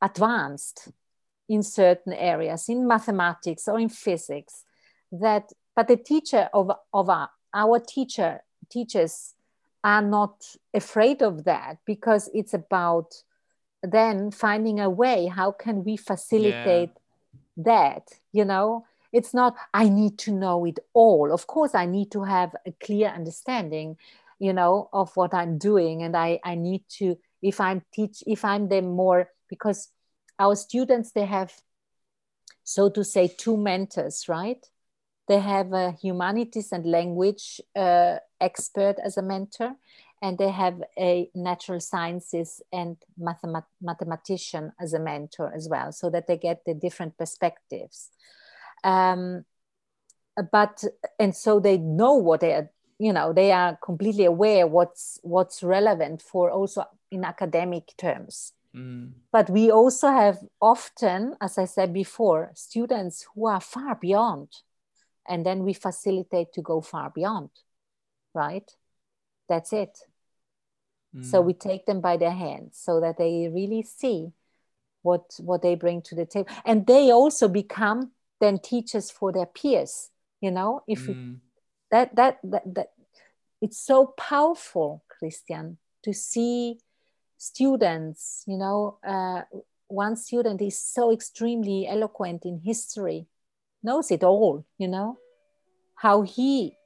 advanced 0.01 0.89
in 1.49 1.63
certain 1.63 2.13
areas 2.13 2.69
in 2.69 2.87
mathematics 2.87 3.67
or 3.69 3.79
in 3.79 3.89
physics 3.89 4.65
that 5.11 5.51
but 5.77 5.89
the 5.89 5.97
teacher 5.97 6.49
of, 6.55 6.71
of 6.93 7.11
our, 7.11 7.29
our 7.53 7.81
teacher 7.81 8.41
teachers 8.71 9.35
are 9.83 10.03
not 10.03 10.57
afraid 10.73 11.21
of 11.21 11.45
that 11.45 11.79
because 11.85 12.31
it's 12.33 12.55
about 12.55 13.15
then 13.83 14.31
finding 14.31 14.81
a 14.81 14.89
way 14.89 15.27
how 15.27 15.51
can 15.51 15.85
we 15.85 15.97
facilitate 15.97 16.91
yeah. 16.95 17.57
that 17.57 18.09
you 18.33 18.45
know 18.45 18.87
it's 19.15 19.33
not 19.33 19.55
i 19.73 19.89
need 19.89 20.19
to 20.19 20.33
know 20.33 20.67
it 20.67 20.79
all. 20.93 21.33
Of 21.33 21.47
course 21.47 21.75
i 21.75 21.87
need 21.87 22.11
to 22.13 22.25
have 22.25 22.55
a 22.67 22.73
clear 22.73 23.09
understanding 23.09 23.97
you 24.41 24.53
know 24.53 24.89
of 24.93 25.17
what 25.17 25.33
i'm 25.33 25.59
doing 25.59 26.03
and 26.03 26.17
i 26.17 26.41
i 26.45 26.57
need 26.57 26.83
to 26.99 27.17
if 27.41 27.61
i'm 27.61 27.83
teach 27.93 28.23
if 28.27 28.45
i'm 28.45 28.69
them 28.69 28.87
more 28.91 29.31
because 29.49 29.89
our 30.41 30.57
students 30.57 31.13
they 31.13 31.25
have 31.25 31.53
so 32.65 32.89
to 32.91 33.05
say 33.05 33.29
two 33.29 33.57
mentors 33.57 34.25
right? 34.29 34.67
They 35.27 35.41
have 35.41 35.73
a 35.73 35.93
humanities 35.93 36.73
and 36.73 36.85
language 36.85 37.61
uh, 37.75 38.17
expert 38.41 38.97
as 39.03 39.17
a 39.17 39.23
mentor 39.23 39.77
and 40.21 40.37
they 40.37 40.51
have 40.51 40.83
a 40.99 41.31
natural 41.35 41.81
sciences 41.81 42.61
and 42.73 42.97
mathemat- 43.19 43.73
mathematician 43.81 44.73
as 44.81 44.93
a 44.93 44.99
mentor 44.99 45.53
as 45.55 45.69
well 45.69 45.93
so 45.93 46.11
that 46.11 46.27
they 46.27 46.37
get 46.37 46.63
the 46.67 46.75
different 46.75 47.17
perspectives 47.17 48.11
um, 48.85 49.45
but 50.53 50.85
and 51.19 51.35
so 51.35 51.59
they 51.59 51.79
know 51.79 52.15
what 52.15 52.41
they 52.41 52.53
are 52.53 52.71
you 52.99 53.13
know 53.13 53.33
they 53.33 53.51
are 53.51 53.77
completely 53.83 54.25
aware 54.25 54.67
what's 54.67 55.19
what's 55.23 55.63
relevant 55.63 56.23
for 56.23 56.51
also 56.51 56.85
in 57.11 57.25
academic 57.25 57.93
terms 57.97 58.53
mm. 58.75 59.11
but 59.33 59.51
we 59.51 59.71
also 59.71 60.09
have 60.09 60.39
often 60.61 61.35
as 61.41 61.59
i 61.59 61.65
said 61.65 61.93
before 61.93 62.51
students 62.55 63.27
who 63.35 63.47
are 63.47 63.61
far 63.61 63.97
beyond 63.97 64.49
and 65.29 65.45
then 65.45 65.65
we 65.65 65.73
facilitate 65.73 66.53
to 66.53 66.63
go 66.63 66.81
far 66.81 67.11
beyond 67.11 67.51
right 68.35 68.73
that's 69.49 69.73
it 69.73 69.99
mm. 71.17 71.25
so 71.25 71.41
we 71.41 71.53
take 71.53 71.87
them 71.87 72.01
by 72.01 72.17
their 72.17 72.33
hands 72.33 72.79
so 72.81 73.01
that 73.01 73.19
they 73.19 73.49
really 73.53 73.83
see 73.83 74.33
what 75.03 75.35
what 75.39 75.63
they 75.63 75.75
bring 75.75 76.01
to 76.01 76.15
the 76.15 76.27
table 76.27 76.49
and 76.65 76.87
they 76.87 77.11
also 77.11 77.49
become 77.49 78.11
then 78.41 78.59
teachers 78.59 79.11
for 79.11 79.33
their 79.33 79.47
peers 79.47 80.11
you 80.41 80.51
know? 80.51 80.83
If 80.87 81.07
mm. 81.07 81.39
that, 81.91 82.15
that 82.17 82.39
that 82.45 82.75
that 82.75 82.89
it's 83.63 83.79
so 83.79 84.07
powerful 84.19 85.05
christian 85.09 85.79
to 86.03 86.13
see 86.13 86.79
students 87.39 88.45
you 88.47 88.59
know 88.59 88.99
uh, 89.07 89.43
one 89.89 90.17
student 90.17 90.61
is 90.61 90.79
so 90.79 91.13
extremely 91.13 91.87
eloquent 91.87 92.45
in 92.45 92.59
history 92.59 93.27
knows 93.83 94.11
it 94.11 94.25
all 94.25 94.67
you 94.79 94.89
know? 94.89 95.19
How 95.97 96.23
he 96.23 96.77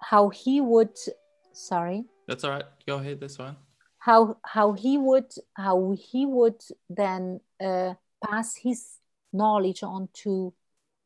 how 0.00 0.28
he 0.28 0.60
would 0.60 0.96
sorry? 1.52 2.04
That's 2.28 2.44
all 2.44 2.50
right. 2.50 2.64
Go 2.86 2.96
ahead 2.96 3.20
this 3.20 3.38
one. 3.38 3.56
How 3.98 4.36
how 4.44 4.72
he 4.72 4.98
would 4.98 5.32
how 5.54 5.94
he 5.98 6.26
would 6.26 6.62
then 6.88 7.40
uh, 7.60 7.94
pass 8.24 8.56
his 8.56 8.98
knowledge 9.32 9.82
on 9.82 10.08
to 10.12 10.52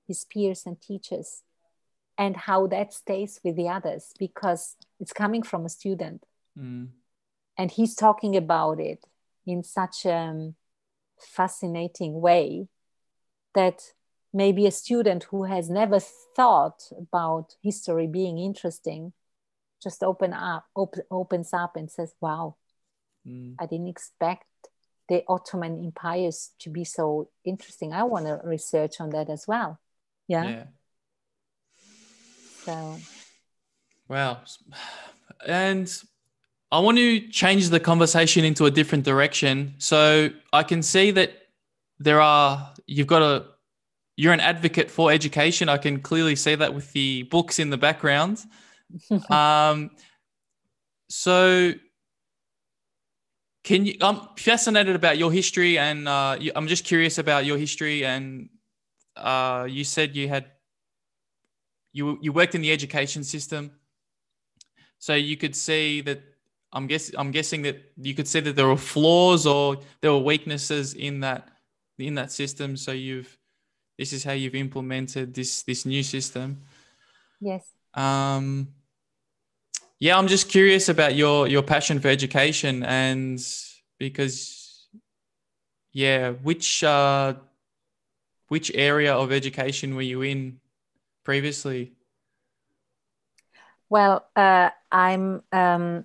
his 0.06 0.24
peers 0.24 0.64
and 0.66 0.80
teachers 0.80 1.42
and 2.18 2.36
how 2.36 2.66
that 2.66 2.94
stays 2.94 3.40
with 3.44 3.56
the 3.56 3.68
others 3.68 4.12
because 4.18 4.76
it's 5.00 5.12
coming 5.12 5.42
from 5.42 5.64
a 5.64 5.68
student 5.68 6.24
mm. 6.58 6.88
and 7.58 7.70
he's 7.70 7.94
talking 7.94 8.36
about 8.36 8.80
it 8.80 9.04
in 9.46 9.62
such 9.62 10.04
a 10.06 10.52
fascinating 11.18 12.20
way 12.20 12.68
that 13.54 13.92
maybe 14.32 14.66
a 14.66 14.70
student 14.70 15.24
who 15.24 15.44
has 15.44 15.70
never 15.70 15.98
thought 16.34 16.82
about 16.98 17.54
history 17.62 18.06
being 18.06 18.38
interesting 18.38 19.12
just 19.82 20.02
open 20.02 20.32
up 20.32 20.66
op- 20.74 21.06
opens 21.10 21.52
up 21.52 21.76
and 21.76 21.90
says 21.90 22.14
wow 22.20 22.56
mm. 23.26 23.54
i 23.58 23.66
didn't 23.66 23.88
expect 23.88 24.44
the 25.08 25.24
Ottoman 25.28 25.84
empires 25.84 26.50
to 26.60 26.70
be 26.70 26.84
so 26.84 27.28
interesting. 27.44 27.92
I 27.92 28.04
want 28.04 28.26
to 28.26 28.40
research 28.44 29.00
on 29.00 29.10
that 29.10 29.30
as 29.30 29.46
well. 29.46 29.78
Yeah. 30.26 30.48
Yeah. 30.48 30.64
So. 32.64 32.96
Wow. 34.08 34.40
And 35.46 36.02
I 36.72 36.80
want 36.80 36.98
to 36.98 37.28
change 37.28 37.68
the 37.68 37.80
conversation 37.80 38.44
into 38.44 38.66
a 38.66 38.70
different 38.70 39.04
direction. 39.04 39.74
So 39.78 40.30
I 40.52 40.62
can 40.62 40.82
see 40.82 41.12
that 41.12 41.32
there 41.98 42.20
are, 42.20 42.74
you've 42.86 43.06
got 43.06 43.22
a, 43.22 43.46
you're 44.16 44.32
an 44.32 44.40
advocate 44.40 44.90
for 44.90 45.12
education. 45.12 45.68
I 45.68 45.76
can 45.76 46.00
clearly 46.00 46.36
see 46.36 46.54
that 46.54 46.74
with 46.74 46.92
the 46.92 47.24
books 47.24 47.58
in 47.58 47.70
the 47.70 47.76
background. 47.76 48.42
um, 49.30 49.90
so 51.08 51.72
can 53.66 53.84
you? 53.84 53.96
I'm 54.00 54.20
fascinated 54.36 54.94
about 54.94 55.18
your 55.18 55.32
history, 55.32 55.76
and 55.76 56.06
uh, 56.06 56.38
I'm 56.54 56.68
just 56.68 56.84
curious 56.84 57.18
about 57.18 57.44
your 57.44 57.58
history. 57.58 58.04
And 58.04 58.48
uh, 59.16 59.66
you 59.68 59.82
said 59.82 60.14
you 60.14 60.28
had 60.28 60.46
you 61.92 62.16
you 62.22 62.32
worked 62.32 62.54
in 62.54 62.62
the 62.62 62.70
education 62.70 63.24
system, 63.24 63.72
so 64.98 65.14
you 65.14 65.36
could 65.36 65.56
see 65.56 66.00
that. 66.02 66.22
I'm 66.72 66.86
guess 66.86 67.10
I'm 67.18 67.32
guessing 67.32 67.62
that 67.62 67.92
you 67.96 68.14
could 68.14 68.28
see 68.28 68.40
that 68.40 68.54
there 68.54 68.68
were 68.68 68.76
flaws 68.76 69.46
or 69.46 69.78
there 70.00 70.12
were 70.12 70.18
weaknesses 70.18 70.94
in 70.94 71.20
that 71.20 71.48
in 71.98 72.14
that 72.14 72.30
system. 72.30 72.76
So 72.76 72.92
you've 72.92 73.36
this 73.98 74.12
is 74.12 74.22
how 74.22 74.32
you've 74.32 74.54
implemented 74.54 75.34
this 75.34 75.62
this 75.62 75.84
new 75.84 76.02
system. 76.04 76.62
Yes. 77.40 77.72
Um, 77.94 78.68
yeah, 79.98 80.18
I'm 80.18 80.26
just 80.28 80.48
curious 80.48 80.88
about 80.88 81.14
your 81.14 81.48
your 81.48 81.62
passion 81.62 82.00
for 82.00 82.08
education 82.08 82.82
and 82.82 83.40
because 83.98 84.88
yeah, 85.92 86.32
which 86.42 86.84
uh 86.84 87.34
which 88.48 88.70
area 88.74 89.14
of 89.14 89.32
education 89.32 89.94
were 89.96 90.02
you 90.02 90.22
in 90.22 90.60
previously? 91.24 91.92
Well, 93.88 94.26
uh, 94.36 94.70
I'm 94.90 95.42
um, 95.52 96.04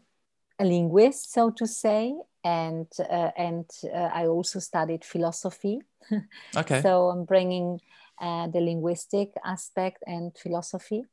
a 0.60 0.65
linguist, 0.65 1.34
so 1.34 1.49
to 1.51 1.67
say, 1.67 2.13
and 2.43 2.88
uh, 2.99 3.32
and 3.38 3.65
uh, 3.84 4.10
I 4.13 4.27
also 4.27 4.60
studied 4.60 5.04
philosophy. 5.06 5.82
Okay. 6.58 6.82
so 6.82 7.10
I'm 7.10 7.25
bringing 7.25 7.80
uh, 8.19 8.47
the 8.47 8.60
linguistic 8.60 9.34
aspect 9.45 10.04
and 10.06 10.36
philosophy 10.38 11.06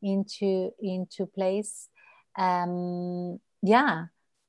into 0.00 0.70
into 0.80 1.26
place 1.26 1.88
um, 2.38 3.38
yeah 3.62 4.06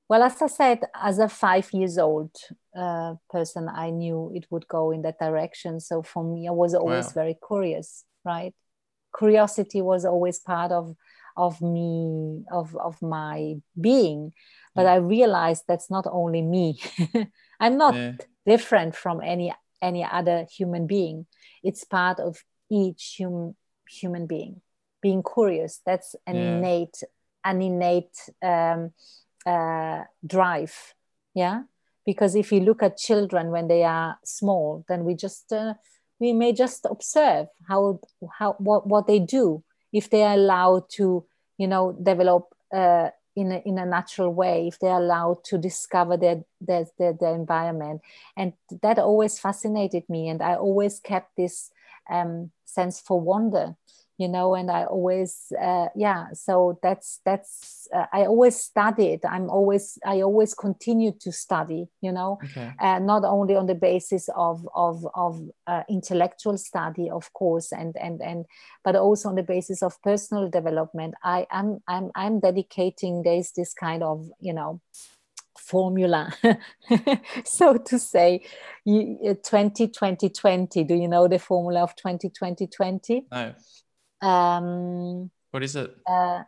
well 0.08 0.23
as 0.23 0.41
i 0.41 0.47
said 0.47 0.80
as 0.95 1.19
a 1.19 1.28
five 1.28 1.67
years 1.73 1.97
old 1.97 2.32
uh, 2.78 3.15
person 3.30 3.67
i 3.67 3.89
knew 3.89 4.32
it 4.34 4.45
would 4.49 4.67
go 4.67 4.91
in 4.91 5.02
that 5.02 5.19
direction 5.19 5.80
so 5.80 6.02
for 6.02 6.23
me 6.23 6.47
i 6.47 6.52
was 6.52 6.73
always 6.73 7.08
wow. 7.08 7.12
very 7.15 7.38
curious 7.45 8.06
right 8.23 8.54
curiosity 9.17 9.82
was 9.82 10.06
always 10.06 10.39
part 10.39 10.71
of 10.71 10.95
of 11.36 11.62
me 11.62 12.43
of 12.52 12.75
of 12.75 13.02
my 13.02 13.56
being 13.80 14.32
but 14.75 14.84
yeah. 14.84 14.93
i 14.93 14.95
realized 14.95 15.63
that's 15.67 15.89
not 15.89 16.06
only 16.12 16.41
me 16.41 16.80
i'm 17.60 17.78
not 17.78 17.95
yeah. 17.95 18.12
different 18.45 18.95
from 18.95 19.21
any 19.21 19.54
any 19.82 20.04
other 20.04 20.45
human 20.52 20.86
being 20.86 21.25
it's 21.63 21.84
part 21.84 22.19
of 22.19 22.43
each 22.69 23.17
hum, 23.19 23.56
human 23.89 24.28
being 24.28 24.62
being 25.02 25.23
curious 25.23 25.82
that's 25.86 26.15
an 26.28 26.36
yeah. 26.36 26.58
innate 26.58 27.04
an 27.43 27.62
innate 27.62 28.17
um, 28.41 28.91
uh, 29.45 30.04
drive 30.25 30.93
yeah? 31.34 31.63
Because 32.06 32.36
if 32.36 32.52
you 32.52 32.62
look 32.62 32.82
at 32.82 32.97
children 32.97 33.52
when 33.52 33.67
they 33.67 33.84
are 33.84 34.17
small 34.23 34.84
then 34.88 35.04
we 35.06 35.15
just 35.15 35.52
uh, 35.54 35.73
we 36.19 36.34
may 36.34 36.54
just 36.54 36.86
observe 36.89 37.47
how 37.67 37.99
how 38.38 38.56
what, 38.60 38.88
what 38.88 39.08
they 39.08 39.19
do. 39.19 39.63
If 39.91 40.10
they 40.10 40.23
are 40.23 40.34
allowed 40.34 40.89
to 40.97 41.25
you 41.58 41.67
know 41.67 41.93
develop 41.93 42.54
uh, 42.73 43.10
in, 43.36 43.52
a, 43.52 43.62
in 43.65 43.78
a 43.78 43.86
natural 43.86 44.34
way 44.34 44.67
if 44.67 44.80
they're 44.80 44.97
allowed 44.97 45.43
to 45.45 45.58
discover 45.58 46.17
their, 46.17 46.43
their, 46.60 46.86
their, 46.97 47.13
their 47.13 47.34
environment. 47.34 48.02
And 48.36 48.54
that 48.82 48.99
always 48.99 49.39
fascinated 49.39 50.04
me 50.10 50.30
and 50.30 50.41
i 50.41 50.56
always 50.56 50.99
kept 50.99 51.36
this 51.38 51.71
um, 52.12 52.52
sense 52.65 52.99
for 52.99 53.19
wonder 53.19 53.75
you 54.19 54.27
know 54.27 54.53
and 54.53 54.69
i 54.69 54.84
always 54.84 55.51
uh, 55.60 55.88
yeah 55.95 56.25
so 56.34 56.77
that's 56.84 57.21
that's 57.25 57.88
uh, 57.95 58.05
i 58.13 58.25
always 58.25 58.55
studied. 58.55 59.21
I'm 59.25 59.49
always 59.49 59.97
i 60.05 60.21
always 60.21 60.53
continue 60.53 61.13
to 61.21 61.32
study 61.32 61.88
you 62.01 62.12
know 62.12 62.38
okay. 62.43 62.73
uh, 62.79 62.99
not 62.99 63.23
only 63.23 63.55
on 63.55 63.65
the 63.65 63.75
basis 63.75 64.29
of 64.36 64.67
of 64.75 65.08
of 65.15 65.41
uh, 65.65 65.84
intellectual 65.89 66.58
study 66.58 67.10
of 67.10 67.32
course 67.34 67.71
and 67.71 67.95
and 67.97 68.21
and 68.21 68.45
but 68.84 68.95
also 68.95 69.29
on 69.29 69.36
the 69.36 69.43
basis 69.43 69.82
of 69.82 70.01
personal 70.03 70.49
development. 70.49 71.15
I 71.23 71.47
am 71.51 71.79
i'm 71.88 72.12
i'm 72.15 72.39
dedicating 72.41 73.23
this 73.23 73.51
this 73.51 73.73
kind 73.73 74.03
of 74.03 74.29
you 74.41 74.53
know 74.53 74.82
formula 75.58 76.34
so 77.45 77.77
to 77.77 77.99
say. 77.99 78.41
You, 78.86 79.38
20 79.43 79.89
20 79.89 80.29
20 80.29 80.84
do 80.84 80.95
you 80.95 81.08
know 81.08 81.27
the 81.27 81.38
formula 81.38 81.84
of 81.84 81.95
20 81.95 82.29
20 82.29 82.65
20 82.65 83.27
no 83.32 83.53
um, 84.21 85.32
what 85.51 85.63
is 85.63 85.75
it? 85.75 85.95
Uh, 86.08 86.43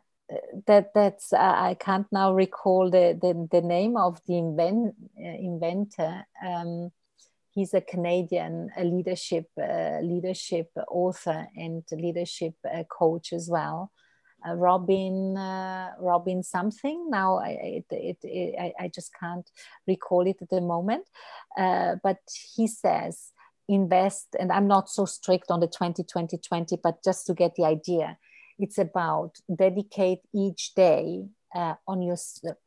that 0.68 0.94
that's 0.94 1.34
uh, 1.34 1.38
I 1.38 1.76
can't 1.80 2.08
now 2.12 2.34
recall 2.34 2.90
the 2.90 3.18
the, 3.22 3.48
the 3.52 3.66
name 3.66 3.98
of 3.98 4.20
the 4.28 4.38
invent, 4.38 4.96
uh, 5.18 5.28
inventor. 5.28 6.26
Um, 6.46 6.92
he's 7.52 7.74
a 7.74 7.82
Canadian 7.82 8.70
a 8.78 8.84
leadership 8.84 9.48
uh, 9.62 10.00
leadership 10.02 10.70
author 10.88 11.48
and 11.56 11.84
leadership 11.92 12.54
uh, 12.66 12.84
coach 12.84 13.34
as 13.34 13.50
well. 13.50 13.92
Uh, 14.48 14.56
Robin 14.56 15.36
Robin 16.00 16.44
something. 16.44 17.10
Now 17.10 17.38
I 17.38 17.50
it, 17.50 17.86
it, 17.92 18.18
it, 18.24 18.56
I, 18.60 18.86
I 18.86 18.88
just 18.88 19.12
can't 19.20 19.48
recall 19.88 20.26
it 20.28 20.38
at 20.42 20.50
the 20.50 20.62
moment. 20.62 21.06
Uh 21.58 21.96
but 22.02 22.18
he 22.56 22.68
says 22.68 23.31
invest 23.72 24.36
and 24.40 24.52
i'm 24.52 24.68
not 24.68 24.90
so 24.90 25.06
strict 25.06 25.50
on 25.50 25.60
the 25.60 25.68
20 25.68 26.04
20 26.04 26.38
20 26.38 26.78
but 26.84 27.04
just 27.04 27.26
to 27.26 27.34
get 27.34 27.56
the 27.56 27.64
idea 27.64 28.18
it's 28.60 28.78
about 28.78 29.38
dedicate 29.56 30.20
each 30.34 30.74
day 30.76 31.24
uh, 31.56 31.74
on 31.88 32.02
your 32.02 32.18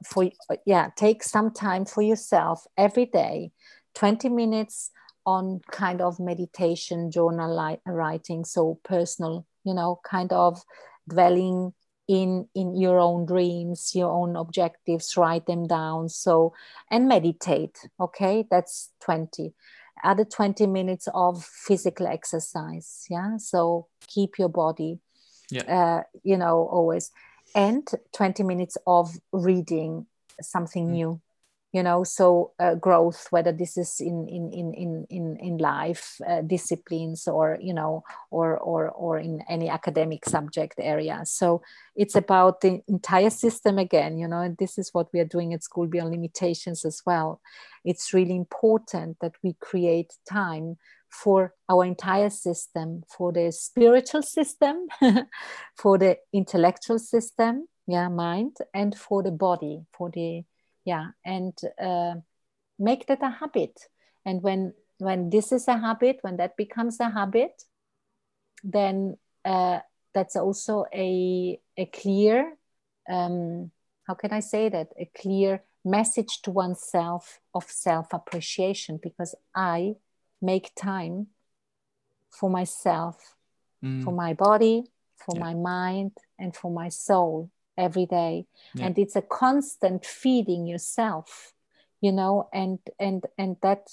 for 0.04 0.30
yeah 0.66 0.88
take 0.96 1.22
some 1.22 1.50
time 1.50 1.84
for 1.84 2.02
yourself 2.02 2.66
every 2.76 3.06
day 3.06 3.50
20 3.94 4.28
minutes 4.28 4.90
on 5.26 5.60
kind 5.70 6.00
of 6.00 6.20
meditation 6.20 7.10
journal 7.10 7.78
writing 7.86 8.44
so 8.44 8.78
personal 8.84 9.46
you 9.64 9.74
know 9.74 10.00
kind 10.04 10.32
of 10.32 10.62
dwelling 11.08 11.72
in 12.08 12.46
in 12.54 12.76
your 12.76 12.98
own 12.98 13.24
dreams 13.24 13.92
your 13.94 14.10
own 14.10 14.36
objectives 14.36 15.16
write 15.16 15.46
them 15.46 15.66
down 15.66 16.08
so 16.08 16.52
and 16.90 17.08
meditate 17.08 17.78
okay? 17.98 18.46
That's 18.50 18.90
20 19.00 19.54
other 20.04 20.24
20 20.24 20.66
minutes 20.66 21.08
of 21.14 21.44
physical 21.44 22.06
exercise 22.06 23.06
yeah 23.10 23.36
so 23.36 23.86
keep 24.06 24.38
your 24.38 24.48
body 24.48 24.98
yeah. 25.50 25.62
Uh, 25.62 26.02
you 26.22 26.36
know 26.36 26.68
always 26.70 27.10
and 27.54 27.88
20 28.14 28.42
minutes 28.42 28.76
of 28.86 29.16
reading 29.32 30.06
something 30.40 30.88
mm. 30.88 30.92
new 30.92 31.20
you 31.74 31.82
know 31.82 32.04
so 32.04 32.52
uh, 32.60 32.76
growth 32.76 33.26
whether 33.30 33.50
this 33.50 33.76
is 33.76 34.00
in 34.00 34.28
in 34.28 34.52
in 34.52 34.72
in 34.74 35.06
in, 35.10 35.36
in 35.38 35.58
life 35.58 36.20
uh, 36.26 36.40
disciplines 36.42 37.26
or 37.26 37.58
you 37.60 37.74
know 37.74 38.04
or 38.30 38.56
or 38.58 38.90
or 38.90 39.18
in 39.18 39.42
any 39.48 39.68
academic 39.68 40.24
subject 40.24 40.76
area. 40.78 41.20
So 41.24 41.62
it's 41.96 42.14
about 42.14 42.60
the 42.60 42.80
entire 42.86 43.30
system 43.30 43.78
again 43.78 44.16
you 44.16 44.28
know 44.28 44.38
and 44.38 44.56
this 44.56 44.78
is 44.78 44.94
what 44.94 45.08
we 45.12 45.18
are 45.18 45.32
doing 45.36 45.52
at 45.52 45.64
school 45.64 45.88
beyond 45.88 46.12
limitations 46.12 46.84
as 46.84 47.02
well. 47.04 47.40
It's 47.84 48.14
really 48.14 48.36
important 48.36 49.18
that 49.20 49.34
we 49.42 49.56
create 49.60 50.14
time 50.30 50.76
for 51.10 51.54
our 51.68 51.84
entire 51.84 52.30
system 52.30 53.02
for 53.08 53.32
the 53.32 53.50
spiritual 53.50 54.22
system 54.22 54.86
for 55.76 55.98
the 55.98 56.18
intellectual 56.32 56.98
system 56.98 57.68
yeah 57.86 58.08
mind 58.08 58.56
and 58.72 58.96
for 58.96 59.22
the 59.22 59.30
body 59.30 59.84
for 59.92 60.10
the 60.10 60.42
yeah 60.84 61.08
and 61.24 61.56
uh, 61.80 62.14
make 62.78 63.06
that 63.06 63.22
a 63.22 63.30
habit 63.30 63.78
and 64.24 64.42
when 64.42 64.72
when 64.98 65.30
this 65.30 65.52
is 65.52 65.68
a 65.68 65.78
habit 65.78 66.18
when 66.22 66.36
that 66.36 66.56
becomes 66.56 67.00
a 67.00 67.10
habit 67.10 67.62
then 68.62 69.16
uh, 69.44 69.80
that's 70.12 70.36
also 70.36 70.84
a 70.94 71.58
a 71.76 71.86
clear 71.86 72.56
um, 73.08 73.70
how 74.06 74.14
can 74.14 74.32
i 74.32 74.40
say 74.40 74.68
that 74.68 74.88
a 74.98 75.10
clear 75.16 75.62
message 75.84 76.40
to 76.42 76.50
oneself 76.50 77.40
of 77.54 77.64
self 77.70 78.12
appreciation 78.12 78.98
because 79.02 79.34
i 79.54 79.94
make 80.40 80.74
time 80.74 81.26
for 82.30 82.50
myself 82.50 83.36
mm. 83.84 84.02
for 84.02 84.12
my 84.12 84.32
body 84.32 84.84
for 85.16 85.36
yeah. 85.36 85.40
my 85.40 85.54
mind 85.54 86.12
and 86.38 86.56
for 86.56 86.70
my 86.70 86.88
soul 86.88 87.50
every 87.76 88.06
day. 88.06 88.46
Yeah. 88.74 88.86
and 88.86 88.98
it's 88.98 89.16
a 89.16 89.22
constant 89.22 90.04
feeding 90.06 90.66
yourself 90.66 91.52
you 92.00 92.12
know 92.12 92.48
and 92.52 92.78
and 92.98 93.24
and 93.38 93.56
that 93.62 93.88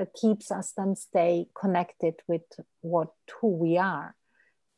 uh, 0.00 0.04
keeps 0.20 0.50
us 0.50 0.72
then 0.76 0.96
stay 0.96 1.46
connected 1.60 2.14
with 2.26 2.42
what 2.80 3.12
who 3.40 3.48
we 3.48 3.78
are 3.78 4.14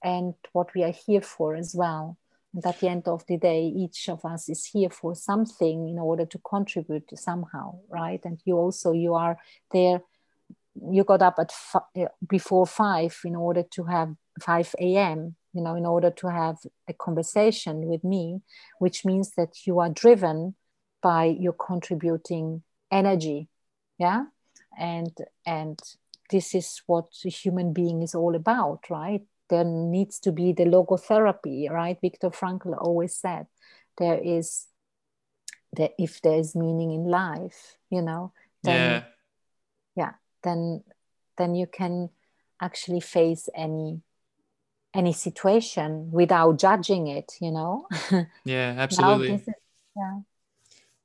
and 0.04 0.34
what 0.52 0.74
we 0.74 0.84
are 0.84 0.92
here 1.06 1.22
for 1.22 1.56
as 1.56 1.74
well. 1.74 2.16
And 2.54 2.64
at 2.64 2.80
the 2.80 2.88
end 2.88 3.08
of 3.08 3.24
the 3.26 3.38
day 3.38 3.62
each 3.64 4.08
of 4.08 4.24
us 4.24 4.48
is 4.48 4.66
here 4.66 4.90
for 4.90 5.14
something 5.14 5.88
in 5.88 5.98
order 5.98 6.26
to 6.26 6.38
contribute 6.38 7.10
somehow 7.14 7.78
right? 7.88 8.20
And 8.24 8.40
you 8.44 8.56
also 8.56 8.92
you 8.92 9.14
are 9.14 9.38
there 9.72 10.02
you 10.92 11.04
got 11.04 11.22
up 11.22 11.36
at 11.38 11.50
f- 11.50 12.10
before 12.28 12.66
five 12.66 13.18
in 13.24 13.34
order 13.34 13.62
to 13.62 13.84
have 13.84 14.14
5 14.40 14.74
a.m 14.80 15.34
you 15.52 15.62
know 15.62 15.74
in 15.74 15.86
order 15.86 16.10
to 16.10 16.28
have 16.28 16.58
a 16.88 16.92
conversation 16.92 17.86
with 17.86 18.04
me 18.04 18.40
which 18.78 19.04
means 19.04 19.32
that 19.36 19.66
you 19.66 19.80
are 19.80 19.90
driven 19.90 20.54
by 21.02 21.24
your 21.24 21.52
contributing 21.52 22.62
energy 22.90 23.48
yeah? 23.98 24.24
And 24.78 25.16
and 25.46 25.80
this 26.30 26.54
is 26.54 26.82
what 26.86 27.06
a 27.24 27.28
human 27.28 27.72
being 27.72 28.02
is 28.02 28.14
all 28.14 28.34
about 28.34 28.90
right? 28.90 29.22
There 29.48 29.64
needs 29.64 30.18
to 30.20 30.32
be 30.32 30.52
the 30.52 30.64
logotherapy 30.64 31.70
right? 31.70 31.98
Viktor 32.00 32.30
frankl 32.30 32.76
always 32.78 33.14
said 33.14 33.46
there 33.98 34.18
is 34.22 34.66
that 35.76 35.92
if 35.98 36.20
there 36.22 36.38
is 36.38 36.54
meaning 36.54 36.92
in 36.92 37.04
life 37.04 37.76
you 37.90 38.02
know? 38.02 38.32
Then 38.62 38.74
yeah, 38.74 39.04
yeah. 39.94 40.12
Then 40.42 40.82
then 41.38 41.54
you 41.54 41.66
can 41.66 42.10
actually 42.60 43.00
face 43.00 43.48
any 43.54 44.00
any 44.96 45.12
situation 45.12 46.10
without 46.10 46.58
judging 46.58 47.06
it 47.06 47.32
you 47.40 47.50
know? 47.50 47.86
Yeah 48.44 48.74
absolutely. 48.78 49.34
is, 49.34 49.42
yeah. 49.96 50.20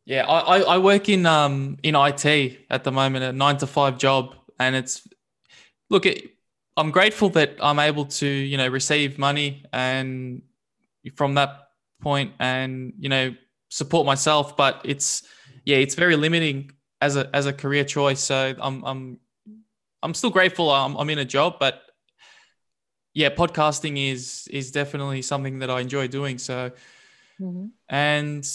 Yeah 0.06 0.26
I, 0.28 0.62
I 0.62 0.78
work 0.78 1.10
in 1.10 1.26
um 1.26 1.78
in 1.84 1.96
it 1.96 2.60
at 2.70 2.84
the 2.84 2.92
moment 2.92 3.24
a 3.26 3.32
nine 3.32 3.58
to 3.58 3.68
five 3.68 3.98
job 3.98 4.36
and 4.60 4.76
it's 4.76 5.08
look 5.90 6.06
it, 6.06 6.32
i'm 6.78 6.92
grateful 6.92 7.30
that 7.30 7.56
i'm 7.62 7.80
able 7.80 8.06
to 8.06 8.28
you 8.28 8.58
know 8.58 8.68
receive 8.68 9.18
money 9.18 9.66
and 9.74 10.42
from 11.16 11.36
that 11.36 11.50
point 12.02 12.34
and 12.40 12.94
you 12.98 13.10
know 13.10 13.36
support 13.70 14.06
myself 14.06 14.58
but 14.58 14.82
it's 14.84 15.24
yeah 15.66 15.78
it's 15.78 15.96
very 15.96 16.16
limiting 16.16 16.72
as 17.00 17.16
a 17.16 17.30
as 17.36 17.46
a 17.46 17.54
career 17.54 17.84
choice. 17.84 18.20
So 18.20 18.54
i'm 18.60 18.84
i'm 18.84 19.20
i'm 20.04 20.14
still 20.14 20.30
grateful 20.30 20.70
i'm, 20.70 20.96
I'm 20.96 21.10
in 21.10 21.20
a 21.20 21.26
job 21.26 21.56
but 21.60 21.82
yeah, 23.14 23.30
podcasting 23.30 24.12
is 24.12 24.48
is 24.52 24.72
definitely 24.72 25.22
something 25.22 25.60
that 25.60 25.70
I 25.70 25.82
enjoy 25.82 26.08
doing. 26.08 26.38
So, 26.38 26.72
mm-hmm. 27.40 27.68
and 27.90 28.48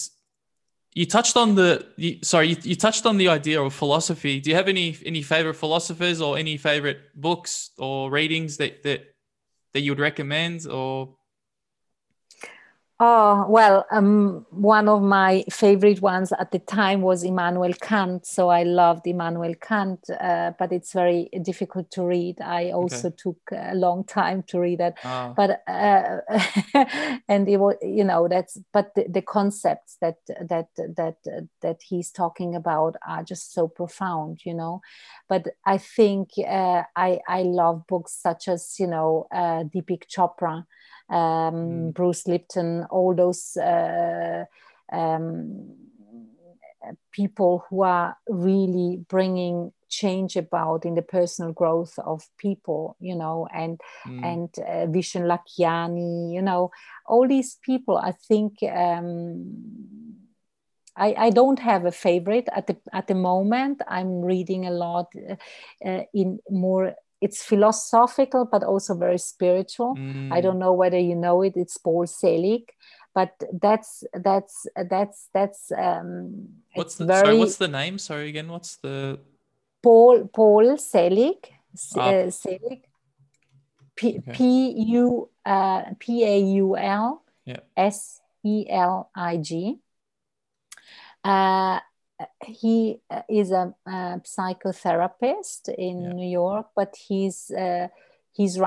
you 0.95 1.05
touched 1.05 1.37
on 1.37 1.55
the 1.55 1.87
you, 1.97 2.19
sorry, 2.23 2.49
you, 2.49 2.57
you 2.62 2.77
touched 2.77 3.05
on 3.05 3.19
the 3.19 3.29
idea 3.29 3.61
of 3.62 3.75
philosophy. 3.75 4.40
Do 4.40 4.51
you 4.51 4.57
have 4.57 4.69
any 4.69 4.97
any 5.05 5.23
favorite 5.23 5.55
philosophers 5.55 6.21
or 6.21 6.38
any 6.38 6.57
favorite 6.57 7.01
books 7.14 7.71
or 7.79 8.11
readings 8.11 8.57
that 8.57 8.83
that 8.83 9.05
that 9.75 9.81
you 9.81 9.90
would 9.90 10.01
recommend 10.01 10.66
or 10.66 11.16
Oh, 12.99 13.45
well, 13.51 13.85
um, 13.91 14.47
one 14.49 14.89
of 14.89 15.03
my 15.03 15.45
favorite 15.51 16.01
ones 16.01 16.33
at 16.33 16.51
the 16.51 16.59
time 16.59 17.03
was 17.03 17.25
Immanuel 17.25 17.75
Kant. 17.75 18.25
So 18.25 18.49
I 18.49 18.63
loved 18.63 19.07
Immanuel 19.07 19.53
Kant, 19.61 20.01
uh, 20.19 20.53
but 20.59 20.73
it's 20.73 20.95
very 20.95 21.29
difficult 21.43 21.91
to 21.91 22.05
read. 22.05 22.41
I 22.41 22.71
also 22.71 23.09
okay. 23.09 23.17
took 23.19 23.37
a 23.53 23.75
long 23.75 24.05
time 24.05 24.45
to 24.45 24.61
read 24.61 24.81
it. 24.81 24.95
Oh. 25.05 25.35
But, 25.37 25.63
uh, 25.69 26.21
and 27.29 27.47
it 27.47 27.59
was, 27.59 27.77
you 27.83 28.03
know, 28.03 28.29
that's, 28.29 28.57
but 28.73 28.95
the, 28.95 29.05
the, 29.11 29.21
concepts 29.21 29.99
that, 30.01 30.17
that, 30.41 30.69
that, 30.77 31.17
that 31.61 31.81
he's 31.87 32.11
talking 32.11 32.55
about 32.55 32.97
are 33.07 33.23
just 33.23 33.53
so 33.53 33.69
profound, 33.69 34.41
you 34.47 34.55
know. 34.55 34.81
But 35.29 35.49
I 35.67 35.77
think 35.77 36.31
uh, 36.39 36.85
I, 36.97 37.21
I 37.29 37.43
love 37.43 37.87
books 37.89 38.15
such 38.15 38.49
as, 38.49 38.77
you 38.79 38.87
know, 38.87 39.27
uh, 39.31 39.65
Deepak 39.65 40.05
Chopra 40.09 40.65
um, 41.09 41.16
mm. 41.16 41.95
Bruce 41.95 42.27
Lipton, 42.27 42.85
all 42.90 43.14
those 43.14 43.57
uh, 43.57 44.45
um, 44.92 45.75
people 47.12 47.64
who 47.69 47.83
are 47.83 48.16
really 48.29 49.05
bringing 49.09 49.73
change 49.88 50.37
about 50.37 50.85
in 50.85 50.95
the 50.95 51.03
personal 51.03 51.53
growth 51.53 51.99
of 51.99 52.23
people 52.38 52.97
you 52.99 53.14
know 53.14 53.49
and 53.55 53.81
mm. 54.07 54.25
and 54.25 54.51
uh, 54.59 54.87
Vishen 54.92 55.23
Lakhiani 55.23 56.33
you 56.33 56.42
know 56.42 56.71
all 57.07 57.27
these 57.29 57.57
people 57.62 57.97
i 57.97 58.12
think 58.12 58.62
um, 58.64 60.16
I, 60.97 61.14
I 61.27 61.31
don't 61.31 61.59
have 61.61 61.85
a 61.85 61.92
favorite 61.92 62.49
at 62.53 62.66
the 62.66 62.77
at 62.92 63.07
the 63.07 63.14
moment 63.14 63.83
i'm 63.87 64.23
reading 64.23 64.66
a 64.66 64.73
lot 64.73 65.07
uh 65.87 66.03
in 66.12 66.40
more 66.51 66.95
it's 67.21 67.43
philosophical 67.43 68.45
but 68.45 68.63
also 68.63 68.95
very 68.95 69.19
spiritual 69.19 69.95
mm. 69.97 70.33
i 70.33 70.41
don't 70.41 70.59
know 70.59 70.73
whether 70.73 70.99
you 70.99 71.15
know 71.15 71.43
it 71.43 71.55
it's 71.57 71.77
paul 71.79 72.07
selig 72.07 72.71
but 73.15 73.33
that's 73.61 74.05
that's 74.13 74.67
that's 74.91 75.29
that's 75.33 75.73
um 75.73 76.49
what's 76.75 76.97
the 76.97 77.07
very, 77.07 77.27
sorry 77.27 77.39
what's 77.39 77.57
the 77.57 77.69
name 77.69 77.99
sorry 77.99 78.29
again 78.29 78.49
what's 78.49 78.77
the 78.77 79.19
paul 79.83 80.29
paul 80.33 80.77
selig 80.77 81.53
ah. 81.97 82.01
uh, 82.01 82.31
selig 82.31 82.83
P, 83.97 84.19
okay. 84.19 84.33
P 84.33 84.75
U 84.93 85.29
uh, 85.45 85.83
P 85.99 86.23
A 86.25 86.39
U 86.39 86.77
L 86.77 87.25
S 87.77 88.21
E 88.45 88.67
L 88.69 89.11
I 89.15 89.39
G. 89.39 89.81
Uh, 91.25 91.81
he 92.45 93.01
uh, 93.11 93.23
is 93.29 93.51
a, 93.51 93.75
a 93.87 94.21
psychotherapist 94.25 95.69
in 95.69 96.03
yeah. 96.03 96.13
New 96.13 96.29
York, 96.29 96.69
but 96.75 96.95
he's 97.09 97.51
uh, 97.51 97.89
he's 98.33 98.61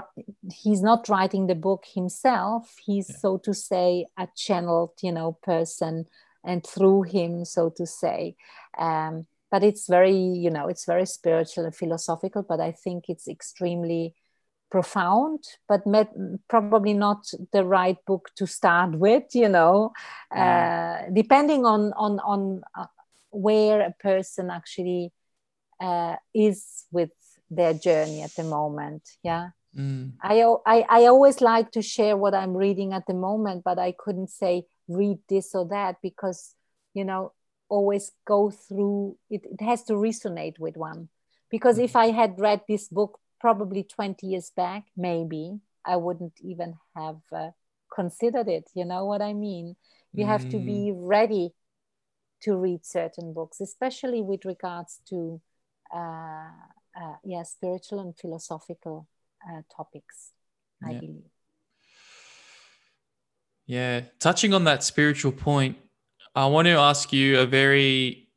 he's 0.51 0.81
not 0.81 1.09
writing 1.09 1.47
the 1.47 1.55
book 1.55 1.85
himself. 1.93 2.75
He's 2.83 3.09
yeah. 3.09 3.17
so 3.17 3.37
to 3.39 3.53
say 3.53 4.05
a 4.17 4.27
channeled, 4.35 4.93
you 5.01 5.11
know, 5.11 5.37
person, 5.43 6.05
and 6.43 6.65
through 6.65 7.03
him, 7.03 7.45
so 7.45 7.69
to 7.77 7.85
say. 7.85 8.35
Um, 8.77 9.25
but 9.51 9.63
it's 9.63 9.87
very, 9.87 10.15
you 10.15 10.51
know, 10.51 10.67
it's 10.67 10.85
very 10.85 11.05
spiritual 11.05 11.65
and 11.65 11.75
philosophical. 11.75 12.43
But 12.43 12.59
I 12.59 12.71
think 12.71 13.05
it's 13.09 13.27
extremely 13.27 14.13
profound, 14.69 15.43
but 15.67 15.87
met, 15.87 16.13
probably 16.47 16.93
not 16.93 17.25
the 17.51 17.65
right 17.65 17.97
book 18.05 18.29
to 18.35 18.45
start 18.45 18.91
with. 19.05 19.33
You 19.33 19.49
know, 19.49 19.93
uh, 20.31 21.03
depending 21.13 21.65
on 21.65 21.93
on 21.93 22.19
on 22.19 22.61
uh, 22.77 22.85
where 23.31 23.81
a 23.81 23.93
person 23.99 24.49
actually 24.49 25.11
uh, 25.81 26.15
is 26.33 26.85
with 26.91 27.11
their 27.49 27.73
journey 27.73 28.21
at 28.21 28.33
the 28.35 28.43
moment 28.43 29.01
yeah 29.23 29.49
mm. 29.75 30.11
I, 30.21 30.43
I 30.65 30.85
i 30.87 31.05
always 31.05 31.41
like 31.41 31.71
to 31.71 31.81
share 31.81 32.15
what 32.15 32.35
i'm 32.35 32.55
reading 32.55 32.93
at 32.93 33.07
the 33.07 33.15
moment 33.15 33.63
but 33.63 33.79
i 33.79 33.91
couldn't 33.91 34.29
say 34.29 34.65
read 34.87 35.17
this 35.27 35.55
or 35.55 35.67
that 35.69 35.95
because 36.03 36.53
you 36.93 37.03
know 37.03 37.33
always 37.69 38.11
go 38.25 38.51
through 38.51 39.17
it, 39.29 39.41
it 39.45 39.63
has 39.63 39.83
to 39.85 39.93
resonate 39.93 40.59
with 40.59 40.77
one 40.77 41.09
because 41.49 41.77
mm. 41.79 41.85
if 41.85 41.95
i 41.95 42.11
had 42.11 42.39
read 42.39 42.61
this 42.67 42.87
book 42.87 43.19
probably 43.39 43.83
20 43.83 44.27
years 44.27 44.51
back 44.55 44.83
maybe 44.95 45.59
i 45.85 45.95
wouldn't 45.95 46.33
even 46.41 46.75
have 46.95 47.19
uh, 47.31 47.49
considered 47.93 48.47
it 48.47 48.69
you 48.75 48.85
know 48.85 49.05
what 49.05 49.21
i 49.21 49.33
mean 49.33 49.75
you 50.13 50.25
mm. 50.25 50.27
have 50.27 50.47
to 50.49 50.57
be 50.57 50.91
mm. 50.91 50.95
ready 50.95 51.51
to 52.41 52.55
read 52.55 52.85
certain 52.85 53.33
books, 53.33 53.59
especially 53.61 54.21
with 54.21 54.45
regards 54.45 54.99
to 55.09 55.41
uh, 55.93 56.51
uh, 56.99 57.15
yeah 57.23 57.43
spiritual 57.43 57.99
and 57.99 58.17
philosophical 58.17 59.07
uh, 59.47 59.61
topics. 59.75 60.31
I 60.83 60.91
yeah. 60.91 60.99
believe. 60.99 61.31
Yeah, 63.65 64.01
touching 64.19 64.53
on 64.53 64.63
that 64.63 64.83
spiritual 64.83 65.31
point, 65.31 65.77
I 66.33 66.47
want 66.47 66.65
to 66.67 66.71
ask 66.71 67.13
you 67.13 67.39
a 67.39 67.45
very 67.45 68.29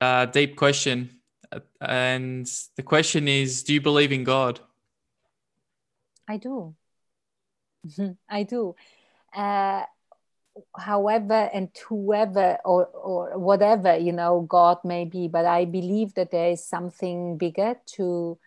uh, 0.00 0.26
deep 0.26 0.56
question, 0.56 1.20
and 1.80 2.46
the 2.76 2.82
question 2.82 3.28
is: 3.28 3.62
Do 3.62 3.72
you 3.72 3.80
believe 3.80 4.12
in 4.12 4.24
God? 4.24 4.60
I 6.28 6.36
do. 6.38 6.74
I 8.28 8.42
do. 8.42 8.74
Uh, 9.34 9.84
however 10.76 11.50
and 11.52 11.68
whoever 11.88 12.58
or, 12.64 12.86
or 12.86 13.38
whatever 13.38 13.96
you 13.96 14.12
know 14.12 14.42
god 14.48 14.78
may 14.84 15.04
be 15.04 15.26
but 15.26 15.44
i 15.44 15.64
believe 15.64 16.14
that 16.14 16.30
there 16.30 16.50
is 16.50 16.64
something 16.64 17.36
bigger 17.36 17.74
to 17.86 18.38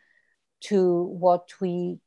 to 0.61 1.03
what 1.03 1.49
we 1.59 1.99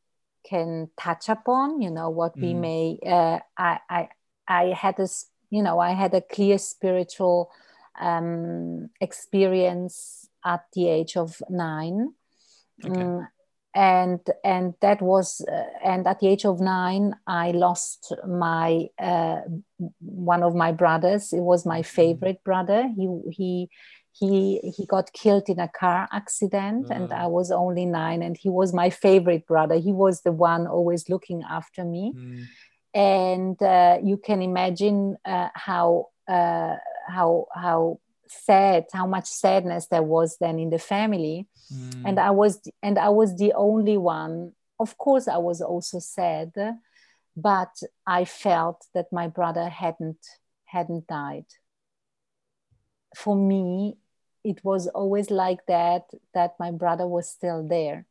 can 0.48 0.88
touch 0.98 1.28
upon 1.28 1.82
you 1.82 1.90
know 1.90 2.08
what 2.08 2.36
mm. 2.36 2.42
we 2.42 2.54
may 2.54 2.98
uh, 3.06 3.38
i 3.58 3.78
i 3.90 4.08
i 4.48 4.64
had 4.68 4.96
this 4.96 5.26
you 5.50 5.62
know 5.62 5.78
i 5.78 5.92
had 5.92 6.14
a 6.14 6.22
clear 6.22 6.56
spiritual 6.56 7.50
um 8.00 8.88
experience 9.00 10.28
at 10.44 10.64
the 10.72 10.88
age 10.88 11.16
of 11.16 11.42
nine 11.50 12.14
okay. 12.84 13.02
um, 13.02 13.28
and 13.74 14.20
and 14.42 14.74
that 14.80 15.00
was 15.00 15.40
uh, 15.50 15.62
and 15.84 16.06
at 16.06 16.18
the 16.20 16.26
age 16.26 16.44
of 16.44 16.60
nine 16.60 17.14
i 17.26 17.52
lost 17.52 18.12
my 18.26 18.88
uh, 18.98 19.40
one 20.00 20.42
of 20.42 20.54
my 20.54 20.72
brothers 20.72 21.32
it 21.32 21.40
was 21.40 21.64
my 21.64 21.80
mm-hmm. 21.80 21.94
favorite 21.94 22.42
brother 22.42 22.88
he 22.96 23.08
he 23.30 23.68
he 24.12 24.58
he 24.76 24.86
got 24.86 25.12
killed 25.12 25.48
in 25.48 25.60
a 25.60 25.68
car 25.68 26.08
accident 26.12 26.90
uh. 26.90 26.94
and 26.94 27.12
i 27.12 27.26
was 27.26 27.52
only 27.52 27.86
nine 27.86 28.22
and 28.22 28.36
he 28.36 28.48
was 28.48 28.72
my 28.74 28.90
favorite 28.90 29.46
brother 29.46 29.76
he 29.76 29.92
was 29.92 30.22
the 30.22 30.32
one 30.32 30.66
always 30.66 31.08
looking 31.08 31.42
after 31.48 31.84
me 31.84 32.12
mm. 32.16 32.44
and 32.92 33.62
uh, 33.62 33.98
you 34.02 34.16
can 34.16 34.42
imagine 34.42 35.16
uh, 35.24 35.48
how 35.54 36.08
uh, 36.26 36.74
how 37.08 37.46
how 37.54 38.00
sad 38.30 38.86
how 38.92 39.06
much 39.06 39.26
sadness 39.26 39.86
there 39.86 40.02
was 40.02 40.36
then 40.38 40.58
in 40.58 40.70
the 40.70 40.78
family. 40.78 41.46
Mm. 41.72 42.02
and 42.04 42.18
i 42.18 42.30
was 42.30 42.60
and 42.82 42.98
i 42.98 43.08
was 43.08 43.36
the 43.36 43.52
only 43.54 43.96
one. 43.96 44.52
Of 44.78 44.96
course 44.96 45.28
i 45.28 45.36
was 45.36 45.60
also 45.60 45.98
sad 45.98 46.52
but 47.36 47.74
i 48.06 48.24
felt 48.24 48.86
that 48.94 49.12
my 49.12 49.28
brother 49.28 49.68
hadn't 49.68 50.24
hadn't 50.64 51.06
died. 51.06 51.46
For 53.16 53.36
me 53.36 53.96
it 54.42 54.64
was 54.64 54.88
always 54.88 55.30
like 55.30 55.66
that 55.66 56.04
that 56.34 56.54
my 56.58 56.70
brother 56.70 57.06
was 57.06 57.28
still 57.28 57.66
there. 57.66 58.06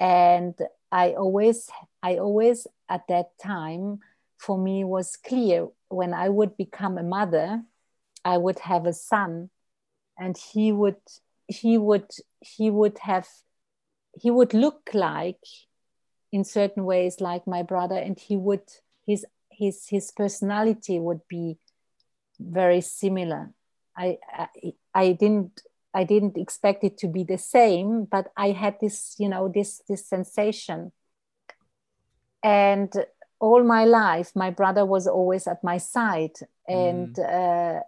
And 0.00 0.54
i 0.90 1.12
always 1.12 1.70
i 2.02 2.16
always 2.16 2.66
at 2.88 3.06
that 3.08 3.38
time 3.38 4.00
for 4.38 4.56
me 4.56 4.84
was 4.84 5.16
clear 5.16 5.68
when 5.88 6.14
i 6.14 6.28
would 6.28 6.56
become 6.56 6.96
a 6.98 7.02
mother 7.02 7.62
i 8.32 8.36
would 8.36 8.60
have 8.70 8.84
a 8.86 8.92
son 8.92 9.50
and 10.18 10.34
he 10.52 10.72
would 10.80 11.02
he 11.46 11.78
would 11.78 12.10
he 12.40 12.70
would 12.70 12.98
have 13.10 13.26
he 14.22 14.30
would 14.30 14.52
look 14.54 14.82
like 14.94 15.44
in 16.30 16.44
certain 16.44 16.84
ways 16.84 17.20
like 17.20 17.46
my 17.46 17.62
brother 17.62 17.98
and 18.06 18.18
he 18.18 18.36
would 18.36 18.66
his 19.06 19.24
his 19.50 19.86
his 19.88 20.12
personality 20.22 20.98
would 20.98 21.22
be 21.28 21.58
very 22.38 22.80
similar 22.80 23.42
I, 23.96 24.18
I 24.32 24.48
I 24.94 25.12
didn't 25.12 25.62
I 25.94 26.04
didn't 26.04 26.36
expect 26.36 26.84
it 26.84 26.98
to 26.98 27.08
be 27.08 27.24
the 27.24 27.38
same, 27.38 28.04
but 28.04 28.30
I 28.36 28.50
had 28.50 28.76
this, 28.80 29.16
you 29.18 29.28
know, 29.28 29.48
this 29.48 29.82
this 29.88 30.06
sensation. 30.06 30.92
And 32.42 32.92
all 33.40 33.64
my 33.64 33.84
life, 33.84 34.30
my 34.34 34.50
brother 34.50 34.84
was 34.84 35.06
always 35.06 35.46
at 35.46 35.64
my 35.64 35.78
side, 35.78 36.36
and 36.68 37.14
mm. 37.14 37.24
uh, 37.24 37.80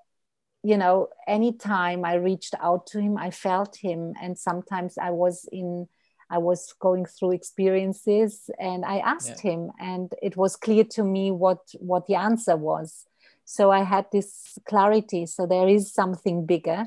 you 0.63 0.77
know, 0.77 1.09
anytime 1.27 2.05
I 2.05 2.15
reached 2.15 2.55
out 2.61 2.87
to 2.89 3.01
him, 3.01 3.17
I 3.17 3.31
felt 3.31 3.77
him, 3.77 4.15
and 4.21 4.39
sometimes 4.39 4.99
I 4.99 5.11
was 5.11 5.49
in. 5.51 5.89
I 6.33 6.39
was 6.39 6.73
going 6.79 7.07
through 7.07 7.33
experiences 7.33 8.51
and 8.61 8.85
I 8.85 8.99
asked 8.99 9.45
yeah. 9.45 9.51
him 9.51 9.73
and 9.81 10.15
it 10.23 10.37
was 10.37 10.55
clear 10.55 10.85
to 10.93 11.03
me 11.03 11.33
what 11.33 11.59
what 11.81 12.07
the 12.07 12.15
answer 12.15 12.57
was 12.57 13.05
so 13.51 13.73
i 13.73 13.83
had 13.83 14.07
this 14.13 14.57
clarity 14.69 15.27
so 15.27 15.45
there 15.45 15.69
is 15.69 15.93
something 15.93 16.47
bigger 16.47 16.87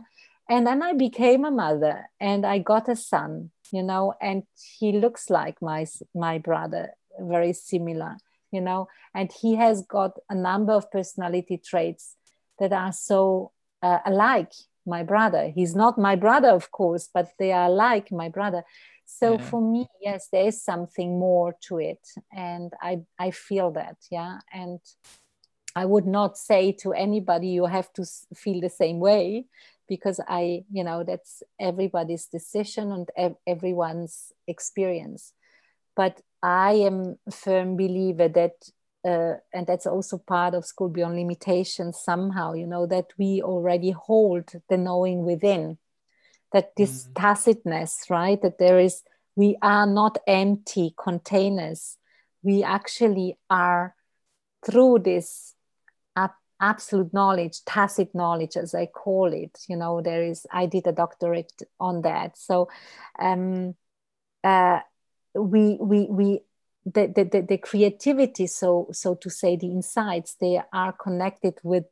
and 0.49 0.65
then 0.65 0.81
i 0.81 0.93
became 0.93 1.43
a 1.43 1.51
mother 1.51 2.05
and 2.21 2.45
i 2.45 2.57
got 2.57 2.87
a 2.87 2.95
son 2.95 3.51
you 3.71 3.83
know 3.83 4.13
and 4.21 4.43
he 4.79 4.93
looks 4.93 5.29
like 5.29 5.61
my 5.61 5.85
my 6.15 6.37
brother 6.37 6.91
very 7.19 7.51
similar 7.53 8.15
you 8.51 8.61
know 8.61 8.87
and 9.13 9.29
he 9.41 9.55
has 9.55 9.83
got 9.83 10.11
a 10.29 10.35
number 10.35 10.73
of 10.73 10.89
personality 10.89 11.57
traits 11.57 12.15
that 12.59 12.71
are 12.71 12.93
so 12.93 13.51
uh, 13.83 13.99
alike 14.05 14.53
my 14.85 15.03
brother 15.03 15.51
he's 15.55 15.75
not 15.75 15.97
my 15.97 16.15
brother 16.15 16.49
of 16.49 16.71
course 16.71 17.09
but 17.13 17.29
they 17.37 17.51
are 17.51 17.69
like 17.69 18.11
my 18.11 18.29
brother 18.29 18.63
so 19.05 19.33
yeah. 19.33 19.37
for 19.37 19.61
me 19.61 19.85
yes 20.01 20.27
there 20.31 20.47
is 20.47 20.63
something 20.63 21.19
more 21.19 21.55
to 21.61 21.77
it 21.77 22.05
and 22.35 22.73
i 22.81 22.99
i 23.19 23.29
feel 23.29 23.71
that 23.71 23.97
yeah 24.09 24.39
and 24.51 24.79
I 25.75 25.85
would 25.85 26.05
not 26.05 26.37
say 26.37 26.71
to 26.83 26.93
anybody 26.93 27.47
you 27.47 27.65
have 27.65 27.91
to 27.93 28.05
feel 28.35 28.61
the 28.61 28.69
same 28.69 28.99
way 28.99 29.45
because 29.87 30.19
I, 30.27 30.63
you 30.71 30.83
know, 30.83 31.03
that's 31.03 31.43
everybody's 31.59 32.27
decision 32.27 32.91
and 32.91 33.09
ev- 33.17 33.35
everyone's 33.45 34.31
experience. 34.47 35.33
But 35.95 36.21
I 36.41 36.73
am 36.73 37.17
a 37.27 37.31
firm 37.31 37.75
believer 37.75 38.27
that, 38.29 38.53
uh, 39.05 39.35
and 39.53 39.67
that's 39.67 39.85
also 39.85 40.17
part 40.17 40.53
of 40.53 40.65
School 40.65 40.89
Beyond 40.89 41.15
Limitations 41.15 41.99
somehow, 41.99 42.53
you 42.53 42.67
know, 42.67 42.85
that 42.87 43.07
we 43.17 43.41
already 43.41 43.91
hold 43.91 44.51
the 44.69 44.77
knowing 44.77 45.25
within, 45.25 45.77
that 46.51 46.75
this 46.77 47.05
mm. 47.05 47.13
tacitness, 47.13 48.09
right, 48.09 48.41
that 48.41 48.59
there 48.59 48.79
is, 48.79 49.01
we 49.35 49.57
are 49.61 49.87
not 49.87 50.17
empty 50.27 50.93
containers. 50.97 51.97
We 52.43 52.63
actually 52.63 53.37
are 53.49 53.95
through 54.65 54.99
this 54.99 55.53
absolute 56.63 57.13
knowledge 57.13 57.63
tacit 57.65 58.15
knowledge 58.15 58.55
as 58.55 58.73
i 58.73 58.85
call 58.85 59.33
it 59.33 59.59
you 59.67 59.75
know 59.75 60.01
there 60.01 60.23
is 60.23 60.47
i 60.51 60.65
did 60.65 60.87
a 60.87 60.93
doctorate 60.93 61.61
on 61.79 62.01
that 62.03 62.37
so 62.37 62.69
um 63.19 63.75
uh 64.45 64.79
we 65.35 65.77
we 65.81 66.07
we 66.09 66.39
the, 66.85 67.29
the, 67.31 67.45
the 67.47 67.57
creativity 67.57 68.45
so 68.45 68.87
so 68.91 69.15
to 69.15 69.29
say 69.29 69.55
the 69.55 69.67
insights 69.67 70.35
they 70.41 70.61
are 70.73 70.91
connected 70.91 71.57
with 71.63 71.85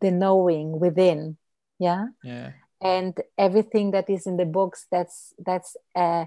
the 0.00 0.10
knowing 0.10 0.78
within 0.78 1.36
yeah? 1.78 2.06
Yeah. 2.22 2.52
And 2.80 3.18
everything 3.38 3.92
that 3.92 4.10
is 4.10 4.26
in 4.26 4.36
the 4.36 4.44
books 4.44 4.86
that's 4.90 5.32
that's 5.44 5.76
uh, 5.94 6.26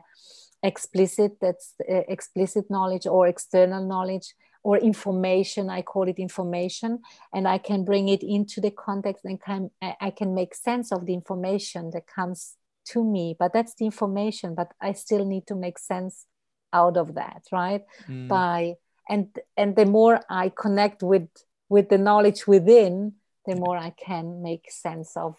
explicit 0.63 1.37
that's 1.39 1.75
uh, 1.89 2.01
explicit 2.07 2.65
knowledge 2.69 3.05
or 3.05 3.27
external 3.27 3.85
knowledge 3.85 4.33
or 4.61 4.77
information 4.77 5.69
i 5.69 5.81
call 5.81 6.09
it 6.09 6.19
information 6.19 6.99
and 7.33 7.47
i 7.47 7.57
can 7.57 7.85
bring 7.85 8.09
it 8.09 8.21
into 8.21 8.59
the 8.59 8.71
context 8.71 9.23
and 9.23 9.41
can 9.41 9.71
i 9.81 10.09
can 10.09 10.35
make 10.35 10.53
sense 10.53 10.91
of 10.91 11.05
the 11.05 11.13
information 11.13 11.91
that 11.91 12.05
comes 12.07 12.55
to 12.83 13.01
me 13.01 13.33
but 13.39 13.53
that's 13.53 13.73
the 13.75 13.85
information 13.85 14.53
but 14.53 14.73
i 14.81 14.91
still 14.91 15.23
need 15.23 15.47
to 15.47 15.55
make 15.55 15.79
sense 15.79 16.25
out 16.73 16.97
of 16.97 17.15
that 17.15 17.43
right 17.51 17.83
mm. 18.07 18.27
by 18.27 18.75
and 19.09 19.27
and 19.57 19.75
the 19.75 19.85
more 19.85 20.21
i 20.29 20.49
connect 20.49 21.01
with 21.03 21.27
with 21.67 21.89
the 21.89 21.97
knowledge 21.97 22.47
within 22.47 23.13
the 23.45 23.55
more 23.55 23.77
i 23.77 23.89
can 23.91 24.41
make 24.41 24.71
sense 24.71 25.15
of 25.17 25.35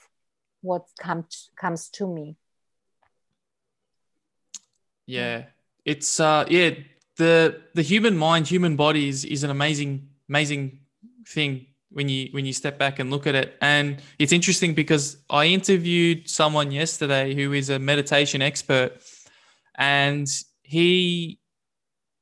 what 0.62 0.86
comes 1.00 1.50
comes 1.56 1.88
to 1.88 2.06
me 2.06 2.36
yeah 5.06 5.44
it's 5.84 6.20
uh 6.20 6.44
yeah 6.48 6.70
the 7.20 7.60
the 7.74 7.82
human 7.82 8.16
mind, 8.16 8.48
human 8.48 8.74
body 8.74 9.08
is, 9.08 9.24
is 9.24 9.44
an 9.44 9.50
amazing, 9.50 10.08
amazing 10.28 10.80
thing 11.28 11.66
when 11.92 12.08
you 12.08 12.28
when 12.32 12.44
you 12.46 12.52
step 12.52 12.78
back 12.78 12.98
and 12.98 13.10
look 13.10 13.26
at 13.26 13.34
it. 13.34 13.56
And 13.60 14.02
it's 14.18 14.32
interesting 14.32 14.74
because 14.74 15.18
I 15.28 15.44
interviewed 15.46 16.28
someone 16.28 16.72
yesterday 16.72 17.34
who 17.34 17.52
is 17.52 17.68
a 17.68 17.78
meditation 17.78 18.42
expert, 18.42 18.92
and 19.76 20.26
he 20.70 21.40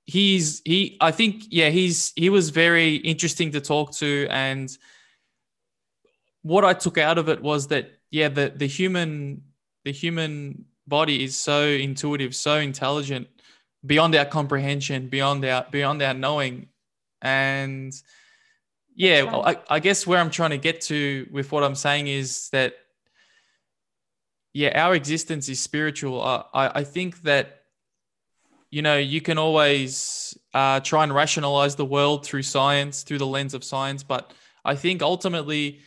he's 0.07 0.63
he 0.65 0.97
I 1.03 1.11
think 1.11 1.45
yeah 1.51 1.69
he's 1.69 2.15
he 2.17 2.31
was 2.31 2.49
very 2.49 2.97
interesting 2.97 3.53
to 3.53 3.61
talk 3.61 3.93
to. 3.97 4.27
And 4.31 4.71
what 6.41 6.65
I 6.65 6.73
took 6.73 6.97
out 6.97 7.19
of 7.19 7.29
it 7.29 7.43
was 7.43 7.67
that 7.69 7.91
yeah 8.11 8.29
the 8.29 8.51
the 8.57 8.67
human 8.67 9.43
the 9.85 9.93
human 9.93 10.65
body 10.87 11.25
is 11.25 11.39
so 11.39 11.67
intuitive 11.67 12.35
so 12.35 12.57
intelligent 12.57 13.29
beyond 13.85 14.15
our 14.15 14.25
comprehension, 14.25 15.09
beyond 15.09 15.45
our 15.45 15.67
beyond 15.71 16.01
our 16.01 16.15
knowing, 16.15 16.69
and 17.21 17.93
yeah, 18.97 19.31
I, 19.45 19.59
I 19.69 19.79
guess 19.79 20.07
where 20.07 20.21
I'm 20.21 20.31
trying 20.31 20.51
to 20.51 20.59
get 20.59 20.81
to 20.83 21.29
with 21.31 21.53
what 21.53 21.65
I'm 21.65 21.75
saying 21.75 22.09
is 22.09 22.49
that 22.53 22.73
yeah, 24.55 24.73
our 24.75 24.95
existence 24.95 25.51
is 25.51 25.61
spiritual. 25.61 26.23
I 26.23 26.81
I 26.81 26.85
think 26.85 27.23
that 27.25 27.58
you 28.71 28.83
know 28.83 28.99
you 28.99 29.21
can 29.21 29.39
always 29.39 30.37
uh, 30.55 30.81
try 30.81 31.05
and 31.05 31.15
rationalize 31.15 31.77
the 31.77 31.85
world 31.85 32.25
through 32.25 32.43
science, 32.43 33.03
through 33.03 33.19
the 33.19 33.27
lens 33.27 33.55
of 33.55 33.65
science, 33.65 34.03
but 34.03 34.33
I 34.65 34.75
think 34.75 35.03
ultimately 35.03 35.81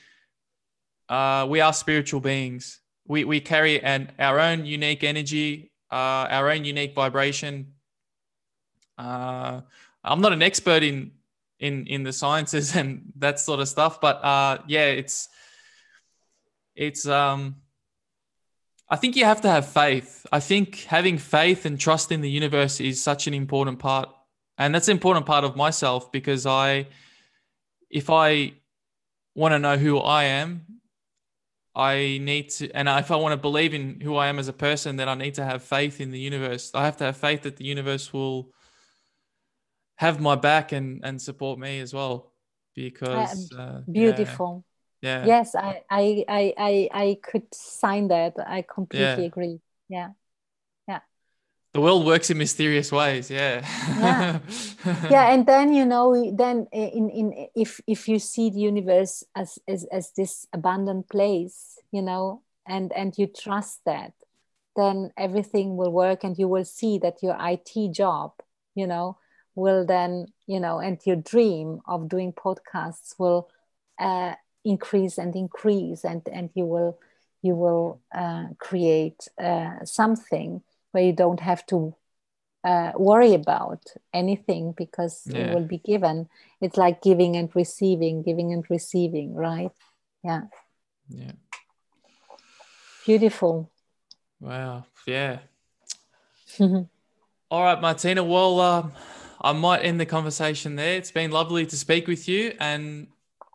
uh, 1.09 1.45
we 1.49 1.61
are 1.61 1.73
spiritual 1.73 2.21
beings. 2.21 2.79
We 3.07 3.25
we 3.25 3.39
carry 3.39 3.81
an 3.81 4.11
our 4.19 4.39
own 4.39 4.65
unique 4.65 5.03
energy, 5.03 5.71
uh, 5.91 6.27
our 6.29 6.49
own 6.49 6.65
unique 6.65 6.93
vibration, 6.95 7.73
uh, 9.01 9.61
I'm 10.03 10.21
not 10.21 10.33
an 10.33 10.41
expert 10.41 10.83
in 10.83 11.11
in 11.59 11.87
in 11.87 12.03
the 12.03 12.13
sciences 12.13 12.75
and 12.79 13.11
that 13.17 13.39
sort 13.39 13.59
of 13.59 13.67
stuff, 13.67 13.99
but 14.01 14.23
uh, 14.23 14.59
yeah, 14.67 14.85
it's 14.85 15.29
it's 16.75 17.07
um. 17.07 17.57
I 18.91 18.97
think 18.97 19.15
you 19.15 19.23
have 19.23 19.39
to 19.41 19.49
have 19.49 19.69
faith. 19.69 20.25
I 20.33 20.41
think 20.41 20.83
having 20.83 21.17
faith 21.17 21.65
and 21.65 21.79
trust 21.79 22.11
in 22.11 22.19
the 22.19 22.29
universe 22.29 22.81
is 22.81 23.01
such 23.01 23.25
an 23.25 23.33
important 23.33 23.79
part. 23.79 24.09
And 24.57 24.75
that's 24.75 24.89
an 24.89 24.91
important 24.91 25.25
part 25.25 25.45
of 25.45 25.55
myself 25.55 26.11
because 26.11 26.45
I, 26.45 26.87
if 27.89 28.09
I 28.09 28.51
want 29.33 29.53
to 29.53 29.59
know 29.59 29.77
who 29.77 29.97
I 29.97 30.25
am, 30.25 30.65
I 31.73 32.19
need 32.21 32.49
to, 32.49 32.69
and 32.71 32.89
if 32.89 33.11
I 33.11 33.15
want 33.15 33.31
to 33.31 33.37
believe 33.37 33.73
in 33.73 34.01
who 34.01 34.17
I 34.17 34.27
am 34.27 34.39
as 34.39 34.49
a 34.49 34.53
person, 34.53 34.97
then 34.97 35.07
I 35.07 35.15
need 35.15 35.35
to 35.35 35.45
have 35.45 35.63
faith 35.63 36.01
in 36.01 36.11
the 36.11 36.19
universe. 36.19 36.71
I 36.73 36.83
have 36.83 36.97
to 36.97 37.05
have 37.05 37.15
faith 37.15 37.43
that 37.43 37.55
the 37.55 37.63
universe 37.63 38.11
will 38.11 38.51
have 39.95 40.19
my 40.19 40.35
back 40.35 40.73
and 40.73 40.99
and 41.05 41.21
support 41.21 41.59
me 41.59 41.79
as 41.79 41.93
well 41.93 42.33
because 42.75 43.53
uh, 43.53 43.81
beautiful 43.89 44.65
Yeah. 45.01 45.25
Yes, 45.25 45.55
I, 45.55 45.81
I, 45.89 46.25
I, 46.27 46.53
I, 46.57 46.89
I 46.93 47.17
could 47.23 47.53
sign 47.53 48.07
that. 48.09 48.35
I 48.45 48.61
completely 48.61 49.23
Yeah. 49.23 49.27
agree. 49.27 49.59
Yeah. 49.89 50.09
Yeah 50.87 50.99
the 51.73 51.79
world 51.81 52.05
works 52.05 52.29
in 52.29 52.37
mysterious 52.37 52.91
ways. 52.91 53.31
Yeah. 53.31 53.65
Yeah. 53.97 54.39
yeah 55.11 55.33
and 55.33 55.45
then 55.45 55.73
you 55.73 55.85
know 55.85 56.31
then 56.35 56.67
in 56.71 57.09
in 57.09 57.47
if 57.55 57.79
if 57.87 58.07
you 58.07 58.19
see 58.19 58.49
the 58.49 58.59
universe 58.59 59.23
as 59.35 59.57
as, 59.67 59.85
as 59.85 60.11
this 60.17 60.47
abundant 60.53 61.09
place 61.09 61.79
you 61.91 62.01
know 62.01 62.41
and 62.67 62.91
and 62.93 63.17
you 63.17 63.27
trust 63.27 63.79
that 63.85 64.13
then 64.75 65.11
everything 65.17 65.77
will 65.77 65.91
work 65.91 66.23
and 66.23 66.37
you 66.37 66.47
will 66.47 66.65
see 66.65 66.97
that 66.97 67.21
your 67.21 67.35
it 67.39 67.93
job 67.93 68.31
you 68.75 68.87
know 68.87 69.17
will 69.55 69.85
then 69.85 70.27
you 70.47 70.59
know 70.59 70.79
and 70.79 70.99
your 71.05 71.17
dream 71.17 71.79
of 71.87 72.09
doing 72.09 72.33
podcasts 72.33 73.15
will 73.17 73.49
uh, 73.99 74.33
increase 74.63 75.17
and 75.17 75.35
increase 75.35 76.05
and 76.05 76.21
and 76.31 76.49
you 76.53 76.65
will 76.65 76.99
you 77.41 77.55
will 77.55 77.99
uh, 78.13 78.45
create 78.59 79.27
uh, 79.41 79.83
something 79.83 80.61
where 80.91 81.03
you 81.03 81.13
don't 81.13 81.39
have 81.39 81.65
to 81.65 81.95
uh, 82.63 82.91
worry 82.95 83.33
about 83.33 83.81
anything 84.13 84.73
because 84.77 85.23
Yeah. 85.25 85.39
it 85.39 85.53
will 85.55 85.65
be 85.65 85.79
given. 85.79 86.29
It's 86.61 86.77
like 86.77 87.01
giving 87.01 87.35
and 87.35 87.49
receiving, 87.55 88.21
giving 88.21 88.53
and 88.53 88.63
receiving, 88.69 89.33
right? 89.33 89.71
Yeah, 90.23 90.41
yeah. 91.09 91.31
beautiful. 93.05 93.71
Wow. 94.39 94.85
Yeah. 95.07 95.39
All 96.59 97.63
right, 97.63 97.81
Martina. 97.81 98.23
Well, 98.23 98.59
um, 98.59 98.91
I 99.41 99.51
might 99.53 99.79
end 99.79 99.99
the 99.99 100.05
conversation 100.05 100.75
there. 100.75 100.95
It's 100.97 101.11
been 101.11 101.31
lovely 101.31 101.65
to 101.65 101.75
speak 101.75 102.07
with 102.07 102.27
you. 102.27 102.53
And 102.59 103.07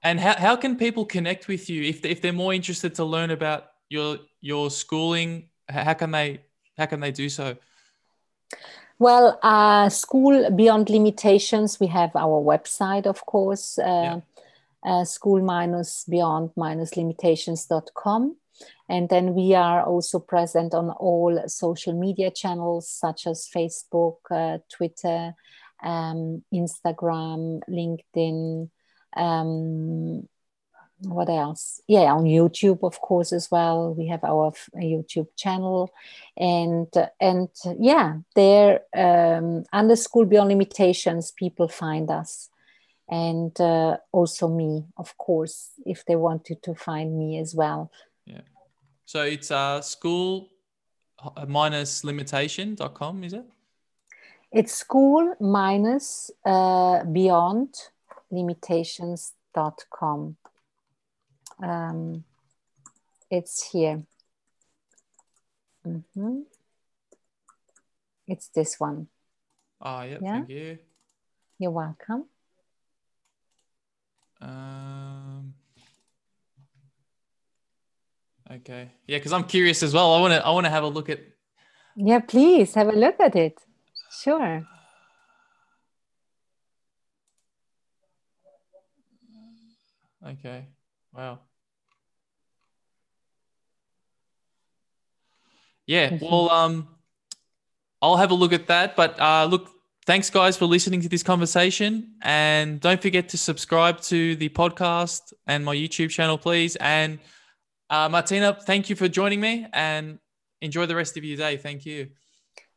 and 0.02 0.20
how, 0.20 0.36
how 0.36 0.56
can 0.56 0.76
people 0.76 1.04
connect 1.04 1.48
with 1.48 1.68
you 1.68 1.82
if, 1.82 2.04
if 2.04 2.20
they're 2.20 2.32
more 2.32 2.52
interested 2.52 2.94
to 2.96 3.04
learn 3.04 3.30
about 3.30 3.70
your 3.88 4.18
your 4.40 4.70
schooling? 4.70 5.48
How 5.68 5.94
can 5.94 6.10
they 6.10 6.40
how 6.78 6.86
can 6.86 7.00
they 7.00 7.12
do 7.12 7.28
so? 7.28 7.56
Well, 8.98 9.38
uh, 9.42 9.90
School 9.90 10.50
Beyond 10.50 10.88
Limitations, 10.88 11.78
we 11.78 11.86
have 11.88 12.16
our 12.16 12.40
website, 12.40 13.06
of 13.06 13.26
course, 13.26 13.78
uh, 13.78 14.20
uh, 14.82 15.04
school 15.04 15.42
minus 15.42 16.04
beyond 16.08 16.50
minus 16.56 16.96
limitations.com. 16.96 18.36
And 18.88 19.08
then 19.08 19.34
we 19.34 19.54
are 19.54 19.82
also 19.82 20.18
present 20.18 20.72
on 20.72 20.90
all 20.90 21.42
social 21.46 21.92
media 21.92 22.30
channels 22.30 22.88
such 22.88 23.26
as 23.26 23.50
Facebook, 23.54 24.16
uh, 24.30 24.58
Twitter, 24.72 25.34
um, 25.82 26.42
Instagram, 26.54 27.60
LinkedIn. 27.68 28.70
Um, 29.16 30.28
what 31.00 31.28
else? 31.28 31.80
Yeah, 31.86 32.12
on 32.12 32.24
YouTube, 32.24 32.82
of 32.82 33.00
course, 33.00 33.32
as 33.32 33.50
well. 33.50 33.94
We 33.94 34.06
have 34.08 34.24
our 34.24 34.52
YouTube 34.74 35.28
channel, 35.36 35.92
and 36.36 36.88
and 37.20 37.48
yeah, 37.78 38.18
there 38.34 38.80
um, 38.96 39.64
under 39.72 39.96
School 39.96 40.24
Beyond 40.24 40.48
Limitations, 40.48 41.32
people 41.32 41.68
find 41.68 42.10
us, 42.10 42.48
and 43.08 43.58
uh, 43.60 43.98
also 44.10 44.48
me, 44.48 44.84
of 44.96 45.16
course, 45.18 45.70
if 45.84 46.04
they 46.06 46.16
wanted 46.16 46.62
to 46.62 46.74
find 46.74 47.18
me 47.18 47.38
as 47.38 47.54
well. 47.54 47.90
Yeah. 48.24 48.40
So 49.04 49.22
it's 49.22 49.50
uh, 49.50 49.82
school 49.82 50.48
minus 51.46 52.04
limitation.com, 52.04 53.24
is 53.24 53.34
it? 53.34 53.44
It's 54.50 54.74
school 54.74 55.34
minus 55.40 56.30
uh, 56.44 57.04
beyond 57.04 57.74
limitations.com. 58.36 60.36
Um, 61.62 62.24
it's 63.30 63.70
here. 63.70 64.02
Mhm. 65.86 66.44
It's 68.26 68.48
this 68.48 68.78
one. 68.78 69.08
Oh, 69.80 70.02
yep. 70.02 70.20
Yeah. 70.22 70.32
Thank 70.32 70.50
you. 70.50 70.78
You're 71.58 71.70
welcome. 71.70 72.24
Um, 74.40 75.54
okay. 78.50 78.90
Yeah, 79.06 79.18
because 79.18 79.32
I'm 79.32 79.44
curious 79.44 79.82
as 79.82 79.94
well. 79.94 80.12
I 80.12 80.20
want 80.20 80.34
to 80.34 80.44
I 80.44 80.50
want 80.50 80.66
to 80.66 80.70
have 80.70 80.84
a 80.84 80.88
look 80.88 81.08
at 81.08 81.20
Yeah, 81.96 82.20
please 82.20 82.74
have 82.74 82.88
a 82.88 82.92
look 82.92 83.18
at 83.20 83.36
it. 83.36 83.58
Sure. 84.22 84.66
Okay. 90.26 90.66
Wow. 91.14 91.40
Yeah. 95.86 96.18
Well, 96.20 96.50
um, 96.50 96.88
I'll 98.02 98.16
have 98.16 98.30
a 98.30 98.34
look 98.34 98.52
at 98.52 98.66
that. 98.66 98.96
But 98.96 99.18
uh, 99.20 99.46
look, 99.46 99.70
thanks 100.04 100.30
guys 100.30 100.56
for 100.56 100.66
listening 100.66 101.00
to 101.02 101.08
this 101.08 101.22
conversation, 101.22 102.14
and 102.22 102.80
don't 102.80 103.00
forget 103.00 103.28
to 103.30 103.38
subscribe 103.38 104.00
to 104.02 104.36
the 104.36 104.48
podcast 104.48 105.32
and 105.46 105.64
my 105.64 105.74
YouTube 105.74 106.10
channel, 106.10 106.38
please. 106.38 106.76
And 106.76 107.18
uh, 107.88 108.08
Martina, 108.08 108.56
thank 108.66 108.90
you 108.90 108.96
for 108.96 109.08
joining 109.08 109.40
me, 109.40 109.66
and 109.72 110.18
enjoy 110.60 110.86
the 110.86 110.96
rest 110.96 111.16
of 111.16 111.24
your 111.24 111.36
day. 111.36 111.56
Thank 111.56 111.86
you. 111.86 112.08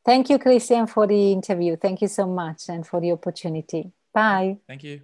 Thank 0.05 0.29
you, 0.29 0.39
Christian, 0.39 0.87
for 0.87 1.05
the 1.05 1.31
interview. 1.31 1.75
Thank 1.75 2.01
you 2.01 2.07
so 2.07 2.25
much 2.25 2.69
and 2.69 2.85
for 2.85 3.01
the 3.01 3.11
opportunity. 3.11 3.91
Bye. 4.13 4.57
Thank 4.67 4.83
you. 4.83 5.01